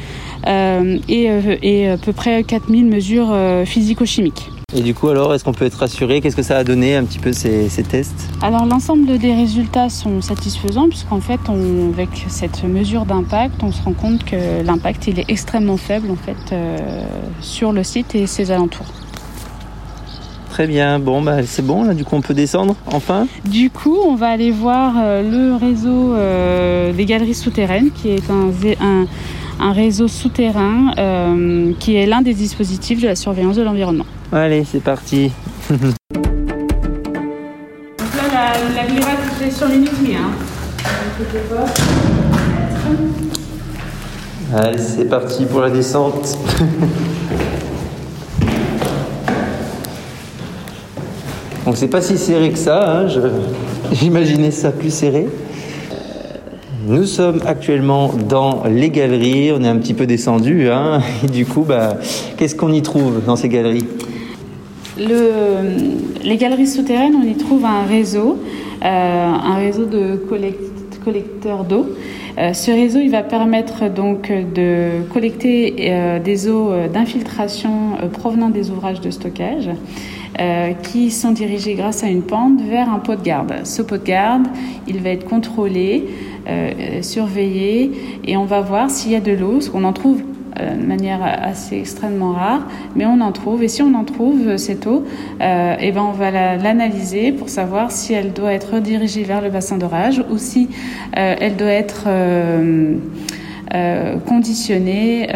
euh, 0.46 1.00
et, 1.08 1.88
à 1.88 1.98
peu 1.98 2.14
près 2.14 2.44
4 2.44 2.70
000 2.70 2.84
mesures 2.84 3.36
physico-chimiques. 3.66 4.52
Et 4.74 4.82
du 4.82 4.94
coup, 4.94 5.10
alors, 5.10 5.34
est-ce 5.34 5.44
qu'on 5.44 5.54
peut 5.54 5.66
être 5.66 5.76
rassuré? 5.76 6.22
Qu'est-ce 6.22 6.36
que 6.36 6.44
ça 6.44 6.58
a 6.58 6.64
donné 6.64 6.96
un 6.96 7.04
petit 7.04 7.20
peu 7.20 7.34
ces, 7.34 7.70
tests? 7.90 8.30
Alors, 8.42 8.66
l'ensemble 8.66 9.18
des 9.18 9.34
résultats 9.34 9.90
sont 9.90 10.22
satisfaisants 10.22 10.90
puisqu'en 10.90 11.22
fait, 11.22 11.40
on, 11.50 11.92
avec 11.94 12.26
cette 12.28 12.64
mesure 12.64 13.06
d'impact, 13.06 13.64
on 13.64 13.72
se 13.72 13.82
rend 13.84 13.94
compte 13.94 14.24
que 14.26 14.64
l'impact 14.64 15.08
il 15.08 15.20
est 15.20 15.30
extrêmement 15.30 15.78
faible 15.78 16.10
en 16.12 16.16
fait 16.16 16.56
sur 17.42 17.72
le 17.72 17.84
site 17.84 18.16
et 18.16 18.28
ses 18.28 18.52
alentours. 18.52 18.88
Très 20.56 20.68
bien, 20.68 21.00
bon 21.00 21.22
bah 21.22 21.44
c'est 21.44 21.66
bon 21.66 21.84
là 21.84 21.94
du 21.94 22.06
coup 22.06 22.16
on 22.16 22.22
peut 22.22 22.34
descendre 22.34 22.78
enfin? 22.86 23.28
Du 23.44 23.70
coup 23.70 23.98
on 24.08 24.16
va 24.16 24.30
aller 24.30 24.52
voir 24.52 24.94
euh, 24.98 25.22
le 25.22 25.54
réseau 25.54 26.14
euh, 26.14 26.94
des 26.94 27.04
galeries 27.04 27.34
souterraines 27.34 27.92
qui 27.92 28.08
est 28.08 28.30
un, 28.30 29.06
un, 29.60 29.72
réseau 29.74 30.08
souterrain 30.08 30.94
euh, 30.98 31.74
qui 31.82 31.98
est 31.98 32.06
l'un 32.06 32.22
des 32.22 32.34
dispositifs 32.34 33.02
de 33.02 33.08
la 33.08 33.18
surveillance 33.18 33.58
de 33.58 33.64
l'environnement. 33.64 34.06
Allez 34.32 34.66
c'est 34.70 34.82
parti 34.82 35.32
Donc 35.70 35.80
là 38.18 38.24
la, 38.34 38.84
la 38.84 39.48
est 39.48 39.52
sur 39.52 39.68
les 39.68 39.78
hein. 40.16 40.32
Allez 44.54 44.78
c'est 44.78 45.06
parti 45.06 45.46
pour 45.46 45.62
la 45.62 45.70
descente 45.70 46.38
Donc 51.66 51.78
c'est 51.78 51.88
pas 51.88 52.02
si 52.02 52.18
serré 52.18 52.52
que 52.52 52.60
ça, 52.60 53.02
hein, 53.02 53.08
j'imaginais 53.92 54.52
ça 54.52 54.72
plus 54.72 54.94
serré. 54.94 55.28
Nous 56.88 57.06
sommes 57.06 57.42
actuellement 57.48 58.14
dans 58.30 58.66
les 58.70 58.92
galeries, 58.92 59.52
on 59.52 59.64
est 59.64 59.68
un 59.68 59.78
petit 59.78 59.96
peu 59.96 60.06
descendu, 60.06 60.70
hein, 60.70 61.02
et 61.24 61.28
du 61.28 61.48
coup, 61.48 61.66
bah, 61.68 61.98
qu'est-ce 62.38 62.54
qu'on 62.54 62.72
y 62.72 62.84
trouve 62.84 63.26
dans 63.26 63.36
ces 63.36 63.50
galeries? 63.50 63.88
Les 64.98 66.38
galeries 66.38 66.68
souterraines, 66.68 67.16
on 67.16 67.24
y 67.24 67.36
trouve 67.36 67.66
un 67.66 67.84
réseau, 67.84 68.40
euh, 68.84 68.86
un 68.86 69.56
réseau 69.56 69.86
de 69.86 70.16
collecteurs 71.04 71.66
d'eau. 71.66 71.88
Euh, 72.38 72.54
ce 72.54 72.72
réseau, 72.72 73.00
il 73.00 73.12
va 73.12 73.22
permettre 73.22 73.90
donc 73.90 74.32
de 74.32 75.04
collecter 75.14 75.76
euh, 75.80 76.20
des 76.20 76.48
eaux 76.48 76.72
d'infiltration 76.94 77.98
provenant 78.14 78.50
des 78.50 78.72
ouvrages 78.72 79.02
de 79.02 79.12
stockage. 79.12 79.70
Qui 80.84 81.12
sont 81.12 81.32
dirigés 81.32 81.76
grâce 81.76 82.04
à 82.04 82.08
une 82.08 82.22
pente 82.22 82.60
vers 82.60 82.90
un 82.90 83.00
pot 83.00 83.16
de 83.16 83.24
garde. 83.24 83.54
Ce 83.64 83.82
pot 83.82 83.98
de 83.98 84.04
garde, 84.04 84.46
il 84.86 85.00
va 85.00 85.12
être 85.12 85.24
contrôlé, 85.24 86.08
surveillé 87.02 87.94
et 88.26 88.36
on 88.36 88.44
va 88.44 88.60
voir 88.60 88.90
s'il 88.90 89.14
y 89.14 89.16
a 89.16 89.22
de 89.22 89.32
l'eau, 89.32 89.60
qu'on 89.72 89.86
en 89.86 89.94
trouve 89.94 90.22
euh, 90.60 90.76
de 90.76 90.86
manière 90.86 91.20
assez 91.24 91.78
extrêmement 91.78 92.34
rare, 92.34 92.68
mais 92.96 93.06
on 93.06 93.22
en 93.22 93.32
trouve. 93.32 93.64
Et 93.64 93.68
si 93.68 93.82
on 93.82 93.94
en 93.94 94.04
trouve 94.04 94.58
cette 94.58 94.88
eau, 94.88 95.04
euh, 95.42 95.76
et 95.80 95.88
eh 95.88 95.92
ben 95.92 96.02
on 96.02 96.12
va 96.12 96.32
l'analyser 96.32 97.32
pour 97.32 97.50
savoir 97.50 97.92
si 97.92 98.14
elle 98.14 98.34
doit 98.34 98.54
être 98.54 98.76
redirigée 98.76 99.24
vers 99.24 99.42
le 99.42 99.50
bassin 99.50 99.78
d'orage 99.78 100.24
ou 100.30 100.38
si 100.38 100.70
elle 101.14 101.56
doit 101.56 101.68
être 101.68 102.08
conditionnée 104.26 105.28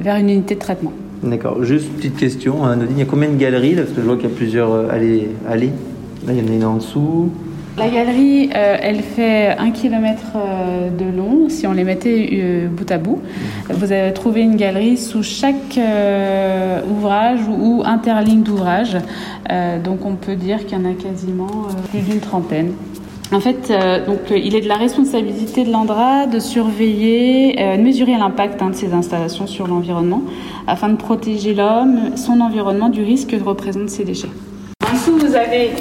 vers 0.00 0.16
une 0.16 0.30
unité 0.30 0.54
de 0.54 0.60
traitement. 0.60 0.92
D'accord. 1.24 1.64
Juste 1.64 1.86
une 1.86 1.96
petite 1.96 2.16
question, 2.16 2.66
hein, 2.66 2.78
il 2.90 2.98
y 2.98 3.02
a 3.02 3.06
combien 3.06 3.30
de 3.30 3.36
galeries 3.36 3.74
Parce 3.74 3.90
que 3.90 4.00
je 4.00 4.06
vois 4.06 4.16
qu'il 4.16 4.28
y 4.28 4.32
a 4.32 4.36
plusieurs 4.36 4.72
euh, 4.72 4.88
allées, 4.90 5.28
allées. 5.48 5.70
Là, 6.26 6.32
il 6.34 6.38
y 6.38 6.42
en 6.42 6.52
a 6.52 6.54
une 6.54 6.64
en 6.64 6.76
dessous. 6.76 7.30
La 7.76 7.88
galerie, 7.88 8.50
euh, 8.54 8.76
elle 8.80 9.02
fait 9.02 9.56
un 9.58 9.70
kilomètre 9.72 10.36
euh, 10.36 10.90
de 10.90 11.04
long. 11.04 11.48
Si 11.48 11.66
on 11.66 11.72
les 11.72 11.84
mettait 11.84 12.68
bout 12.70 12.90
à 12.90 12.98
bout, 12.98 13.20
vous 13.68 13.92
allez 13.92 14.12
trouver 14.12 14.42
une 14.42 14.56
galerie 14.56 14.96
sous 14.96 15.22
chaque 15.22 15.78
ouvrage 16.88 17.40
ou, 17.48 17.82
interligne 17.84 18.42
d'ouvrage. 18.42 18.96
donc 19.82 20.04
on 20.04 20.14
peut 20.14 20.36
dire 20.36 20.66
qu'il 20.66 20.78
y 20.78 20.80
en 20.80 20.84
a 20.84 20.94
quasiment 20.94 21.66
plus 21.90 22.00
d'une 22.00 22.20
trentaine. 22.20 22.72
En 23.32 23.40
fait, 23.40 23.70
euh, 23.70 24.04
donc, 24.04 24.30
euh, 24.30 24.38
il 24.38 24.54
est 24.54 24.60
de 24.60 24.68
la 24.68 24.76
responsabilité 24.76 25.64
de 25.64 25.72
l'ANDRA 25.72 26.26
de 26.26 26.38
surveiller, 26.38 27.56
euh, 27.58 27.76
de 27.76 27.82
mesurer 27.82 28.16
l'impact 28.16 28.60
hein, 28.62 28.70
de 28.70 28.76
ces 28.76 28.92
installations 28.92 29.46
sur 29.46 29.66
l'environnement 29.66 30.22
afin 30.66 30.88
de 30.88 30.96
protéger 30.96 31.54
l'homme, 31.54 32.16
son 32.16 32.40
environnement 32.40 32.90
du 32.90 33.02
risque 33.02 33.30
que 33.30 33.42
représentent 33.42 33.90
ces 33.90 34.04
déchets. 34.04 34.28
En 34.88 34.92
dessous, 34.92 35.18
vous 35.18 35.34
avez 35.34 35.72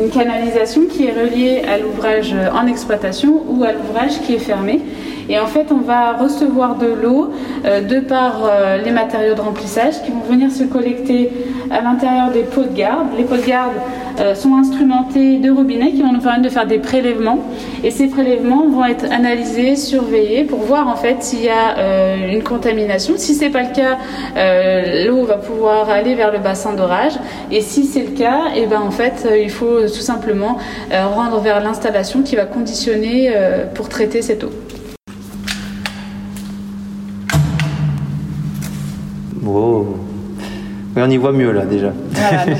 une 0.00 0.10
canalisation 0.10 0.82
qui 0.90 1.06
est 1.06 1.12
reliée 1.12 1.62
à 1.68 1.78
l'ouvrage 1.78 2.34
en 2.52 2.66
exploitation 2.66 3.42
ou 3.48 3.64
à 3.64 3.72
l'ouvrage 3.72 4.20
qui 4.22 4.34
est 4.34 4.38
fermé. 4.38 4.80
Et 5.28 5.38
en 5.38 5.46
fait, 5.46 5.68
on 5.70 5.78
va 5.78 6.12
recevoir 6.12 6.76
de 6.76 6.86
l'eau 6.86 7.32
de 7.64 8.00
par 8.00 8.42
les 8.84 8.90
matériaux 8.90 9.34
de 9.34 9.40
remplissage 9.40 10.02
qui 10.02 10.10
vont 10.10 10.20
venir 10.20 10.50
se 10.50 10.64
collecter 10.64 11.30
à 11.70 11.80
l'intérieur 11.80 12.30
des 12.30 12.42
pots 12.42 12.64
de 12.64 12.76
garde. 12.76 13.06
Les 13.16 13.24
pots 13.24 13.36
de 13.36 13.46
garde 13.46 13.72
euh, 14.20 14.34
sont 14.36 14.54
instrumentés 14.54 15.38
de 15.38 15.50
robinets 15.50 15.90
qui 15.90 16.02
vont 16.02 16.12
nous 16.12 16.20
permettre 16.20 16.44
de 16.44 16.48
faire 16.48 16.66
des 16.66 16.78
prélèvements. 16.78 17.40
Et 17.82 17.90
ces 17.90 18.06
prélèvements 18.06 18.68
vont 18.68 18.84
être 18.84 19.10
analysés, 19.10 19.74
surveillés 19.74 20.44
pour 20.44 20.60
voir 20.60 20.86
en 20.86 20.94
fait 20.94 21.16
s'il 21.20 21.42
y 21.42 21.48
a 21.48 21.78
euh, 21.78 22.32
une 22.32 22.44
contamination. 22.44 23.14
Si 23.16 23.34
c'est 23.34 23.50
pas 23.50 23.62
le 23.62 23.74
cas, 23.74 23.98
euh, 24.36 25.06
l'eau 25.08 25.24
va 25.24 25.36
pouvoir 25.36 25.90
aller 25.90 26.14
vers 26.14 26.30
le 26.30 26.38
bassin 26.38 26.74
d'orage. 26.74 27.14
Et 27.50 27.60
si 27.60 27.84
c'est 27.84 28.02
le 28.02 28.16
cas, 28.16 28.52
et 28.54 28.62
eh 28.62 28.66
ben 28.66 28.80
en 28.80 28.92
fait, 28.92 29.28
il 29.42 29.50
faut 29.50 29.83
tout 29.88 30.00
simplement 30.00 30.58
rendre 30.90 31.40
vers 31.40 31.60
l'installation 31.60 32.22
qui 32.22 32.36
va 32.36 32.44
conditionner 32.44 33.32
pour 33.74 33.88
traiter 33.88 34.22
cette 34.22 34.44
eau. 34.44 34.50
Mais 40.94 41.02
on 41.02 41.10
y 41.10 41.16
voit 41.16 41.32
mieux 41.32 41.50
là 41.50 41.66
déjà. 41.66 41.92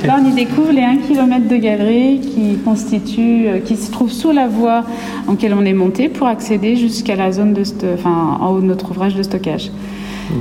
là 0.04 0.18
on 0.20 0.28
y 0.28 0.32
découvre 0.32 0.72
les 0.72 0.82
1 0.82 0.96
km 0.98 1.46
de 1.48 1.56
galerie 1.56 2.20
qui 2.20 2.58
constitue, 2.64 3.46
euh, 3.46 3.58
qui 3.60 3.76
se 3.76 3.92
trouve 3.92 4.10
sous 4.10 4.32
la 4.32 4.48
voie 4.48 4.84
en 5.28 5.32
laquelle 5.32 5.54
on 5.54 5.64
est 5.64 5.72
monté 5.72 6.08
pour 6.08 6.26
accéder 6.26 6.74
jusqu'à 6.74 7.14
la 7.14 7.30
zone 7.30 7.52
de, 7.52 7.62
enfin, 7.94 8.38
en 8.40 8.50
haut 8.50 8.60
de 8.60 8.66
notre 8.66 8.90
ouvrage 8.90 9.14
de 9.14 9.22
stockage. 9.22 9.70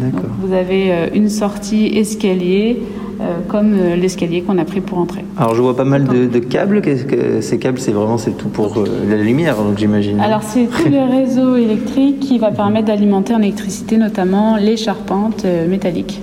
D'accord. 0.02 0.30
vous 0.42 0.54
avez 0.54 0.92
euh, 0.92 1.08
une 1.14 1.30
sortie 1.30 1.88
escalier, 1.98 2.82
euh, 3.22 3.38
comme 3.48 3.76
l'escalier 3.96 4.42
qu'on 4.42 4.58
a 4.58 4.66
pris 4.66 4.82
pour 4.82 4.98
entrer. 4.98 5.24
Alors 5.38 5.56
je 5.56 5.62
vois 5.62 5.76
pas 5.76 5.84
mal 5.84 6.06
de, 6.06 6.40
câbles. 6.40 6.82
Que 6.82 7.42
ces 7.42 7.60
câbles, 7.60 7.80
c'est 7.80 7.92
vraiment 7.92 8.18
c'est 8.18 8.38
tout 8.38 8.50
pour 8.50 8.84
la 9.10 9.18
lumière, 9.18 9.58
donc 9.58 9.78
j'imagine. 9.78 10.20
Alors 10.20 10.44
c'est 10.44 10.66
tout 10.66 10.90
le 10.90 11.04
réseau 11.20 11.56
électrique 11.56 12.20
qui 12.20 12.40
va 12.40 12.52
permettre 12.52 12.88
d'alimenter 12.88 13.34
en 13.34 13.42
électricité 13.42 13.98
notamment 13.98 14.58
les 14.58 14.78
charpentes 14.78 15.46
métalliques 15.70 16.22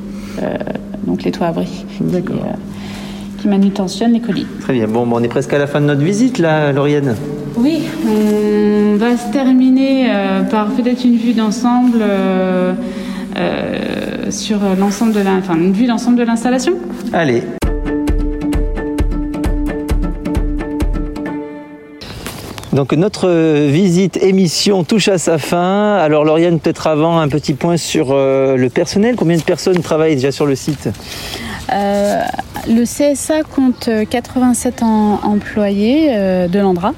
donc 1.06 1.22
les 1.24 1.30
toits 1.30 1.48
abris. 1.48 1.84
D'accord. 2.00 2.36
Qui, 2.36 2.42
euh, 2.42 3.40
qui 3.40 3.48
manutentionnent 3.48 4.12
les 4.12 4.20
colis. 4.20 4.46
Très 4.60 4.74
bien. 4.74 4.86
Bon, 4.86 5.06
on 5.10 5.22
est 5.22 5.28
presque 5.28 5.52
à 5.52 5.58
la 5.58 5.66
fin 5.66 5.80
de 5.80 5.86
notre 5.86 6.02
visite 6.02 6.38
là, 6.38 6.72
Lauriane. 6.72 7.16
Oui, 7.56 7.80
on 8.06 8.96
va 8.96 9.16
se 9.16 9.32
terminer 9.32 10.06
euh, 10.08 10.42
par 10.42 10.68
peut-être 10.68 11.04
une 11.04 11.16
vue 11.16 11.32
d'ensemble 11.32 11.98
euh, 12.00 12.72
sur 14.30 14.58
l'ensemble 14.78 15.12
de 15.12 15.20
la, 15.20 15.32
enfin 15.34 15.56
une 15.56 15.72
vue 15.72 15.86
d'ensemble 15.86 16.16
de 16.16 16.24
l'installation. 16.24 16.74
Allez. 17.12 17.42
Donc 22.72 22.92
notre 22.92 23.28
visite 23.66 24.16
émission 24.22 24.84
touche 24.84 25.08
à 25.08 25.18
sa 25.18 25.38
fin. 25.38 25.96
Alors 25.96 26.24
Lauriane, 26.24 26.60
peut-être 26.60 26.86
avant 26.86 27.18
un 27.18 27.28
petit 27.28 27.54
point 27.54 27.76
sur 27.76 28.08
euh, 28.12 28.56
le 28.56 28.70
personnel. 28.70 29.16
Combien 29.16 29.36
de 29.36 29.42
personnes 29.42 29.80
travaillent 29.80 30.14
déjà 30.14 30.30
sur 30.30 30.46
le 30.46 30.54
site? 30.54 30.88
Euh, 31.72 32.20
le 32.68 32.84
CSA 32.84 33.42
compte 33.42 33.88
87 34.08 34.82
employés 34.82 36.08
de 36.48 36.58
l'Andra 36.58 36.94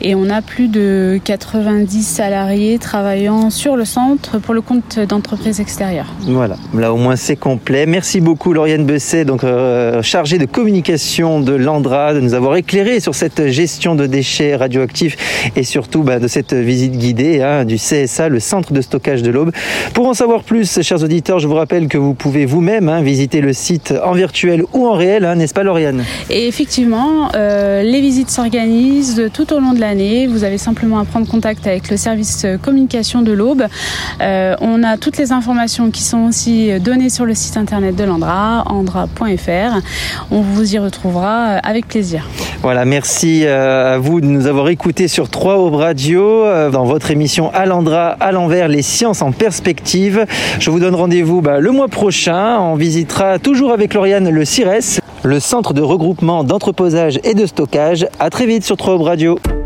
et 0.00 0.14
on 0.14 0.30
a 0.30 0.42
plus 0.42 0.68
de 0.68 1.20
90 1.24 2.02
salariés 2.02 2.78
travaillant 2.78 3.50
sur 3.50 3.76
le 3.76 3.84
centre 3.84 4.38
pour 4.38 4.54
le 4.54 4.60
compte 4.60 4.98
d'entreprises 4.98 5.60
extérieures. 5.60 6.12
Voilà, 6.26 6.56
là 6.74 6.92
au 6.92 6.96
moins 6.96 7.16
c'est 7.16 7.36
complet. 7.36 7.86
Merci 7.86 8.20
beaucoup 8.20 8.52
Lauriane 8.52 8.84
Besset, 8.84 9.24
donc 9.24 9.44
chargée 10.02 10.38
de 10.38 10.46
communication 10.46 11.40
de 11.40 11.54
l'Andra, 11.54 12.14
de 12.14 12.20
nous 12.20 12.34
avoir 12.34 12.56
éclairé 12.56 13.00
sur 13.00 13.14
cette 13.14 13.48
gestion 13.48 13.94
de 13.94 14.06
déchets 14.06 14.56
radioactifs 14.56 15.52
et 15.56 15.64
surtout 15.64 16.02
bah, 16.02 16.18
de 16.18 16.28
cette 16.28 16.54
visite 16.54 16.92
guidée 16.92 17.42
hein, 17.42 17.64
du 17.64 17.76
CSA, 17.76 18.28
le 18.28 18.40
centre 18.40 18.72
de 18.72 18.80
stockage 18.80 19.22
de 19.22 19.30
l'Aube. 19.30 19.52
Pour 19.94 20.06
en 20.06 20.14
savoir 20.14 20.42
plus, 20.42 20.82
chers 20.82 21.02
auditeurs, 21.02 21.38
je 21.38 21.46
vous 21.46 21.54
rappelle 21.54 21.88
que 21.88 21.98
vous 21.98 22.14
pouvez 22.14 22.46
vous-même 22.46 22.88
hein, 22.88 23.02
visiter 23.02 23.40
le 23.40 23.52
site 23.52 23.94
en 24.04 24.12
virtuel 24.12 24.64
ou 24.72 24.86
en 24.86 24.94
réel, 24.98 25.24
hein, 25.24 25.36
n'est-ce 25.36 25.54
pas 25.54 25.62
Lauriane? 25.62 26.04
Et 26.28 26.46
effectivement, 26.46 27.30
euh, 27.34 27.82
les 27.82 28.00
visites 28.00 28.30
s'organisent 28.30 29.30
tout 29.32 29.52
au 29.54 29.60
long 29.60 29.72
de 29.72 29.80
l'année. 29.80 30.26
Vous 30.26 30.44
avez 30.44 30.58
simplement 30.58 30.98
à 30.98 31.04
prendre 31.04 31.26
contact 31.26 31.66
avec 31.66 31.90
le 31.90 31.96
service 31.96 32.46
communication 32.62 33.22
de 33.22 33.32
l'Aube. 33.32 33.64
Euh, 34.20 34.54
on 34.60 34.82
a 34.82 34.98
toutes 34.98 35.16
les 35.16 35.32
informations 35.32 35.90
qui 35.90 36.02
sont 36.02 36.26
aussi 36.26 36.78
données 36.80 37.08
sur 37.08 37.24
le 37.24 37.34
site 37.34 37.56
internet 37.56 37.96
de 37.96 38.04
l'Andra, 38.04 38.64
andra.fr. 38.66 39.80
On 40.30 40.42
vous 40.42 40.74
y 40.74 40.78
retrouvera 40.78 41.54
avec 41.62 41.88
plaisir. 41.88 42.28
Voilà, 42.68 42.84
merci 42.84 43.46
euh, 43.46 43.94
à 43.94 43.98
vous 43.98 44.20
de 44.20 44.26
nous 44.26 44.46
avoir 44.46 44.68
écoutés 44.68 45.08
sur 45.08 45.30
3 45.30 45.56
Aube 45.56 45.76
Radio 45.76 46.44
dans 46.70 46.84
votre 46.84 47.10
émission 47.10 47.50
Alandra 47.54 48.08
à 48.20 48.30
l'envers, 48.30 48.68
les 48.68 48.82
sciences 48.82 49.22
en 49.22 49.32
perspective. 49.32 50.26
Je 50.60 50.70
vous 50.70 50.78
donne 50.78 50.94
rendez-vous 50.94 51.40
bah, 51.40 51.60
le 51.60 51.70
mois 51.70 51.88
prochain. 51.88 52.60
On 52.60 52.74
visitera 52.74 53.38
toujours 53.38 53.72
avec 53.72 53.94
Lauriane 53.94 54.28
le 54.28 54.44
CIRES, 54.44 55.00
le 55.22 55.40
centre 55.40 55.72
de 55.72 55.80
regroupement 55.80 56.44
d'entreposage 56.44 57.18
et 57.24 57.32
de 57.32 57.46
stockage. 57.46 58.06
À 58.18 58.28
très 58.28 58.44
vite 58.44 58.64
sur 58.64 58.76
3 58.76 59.02
Radio. 59.02 59.38
Radio. 59.38 59.57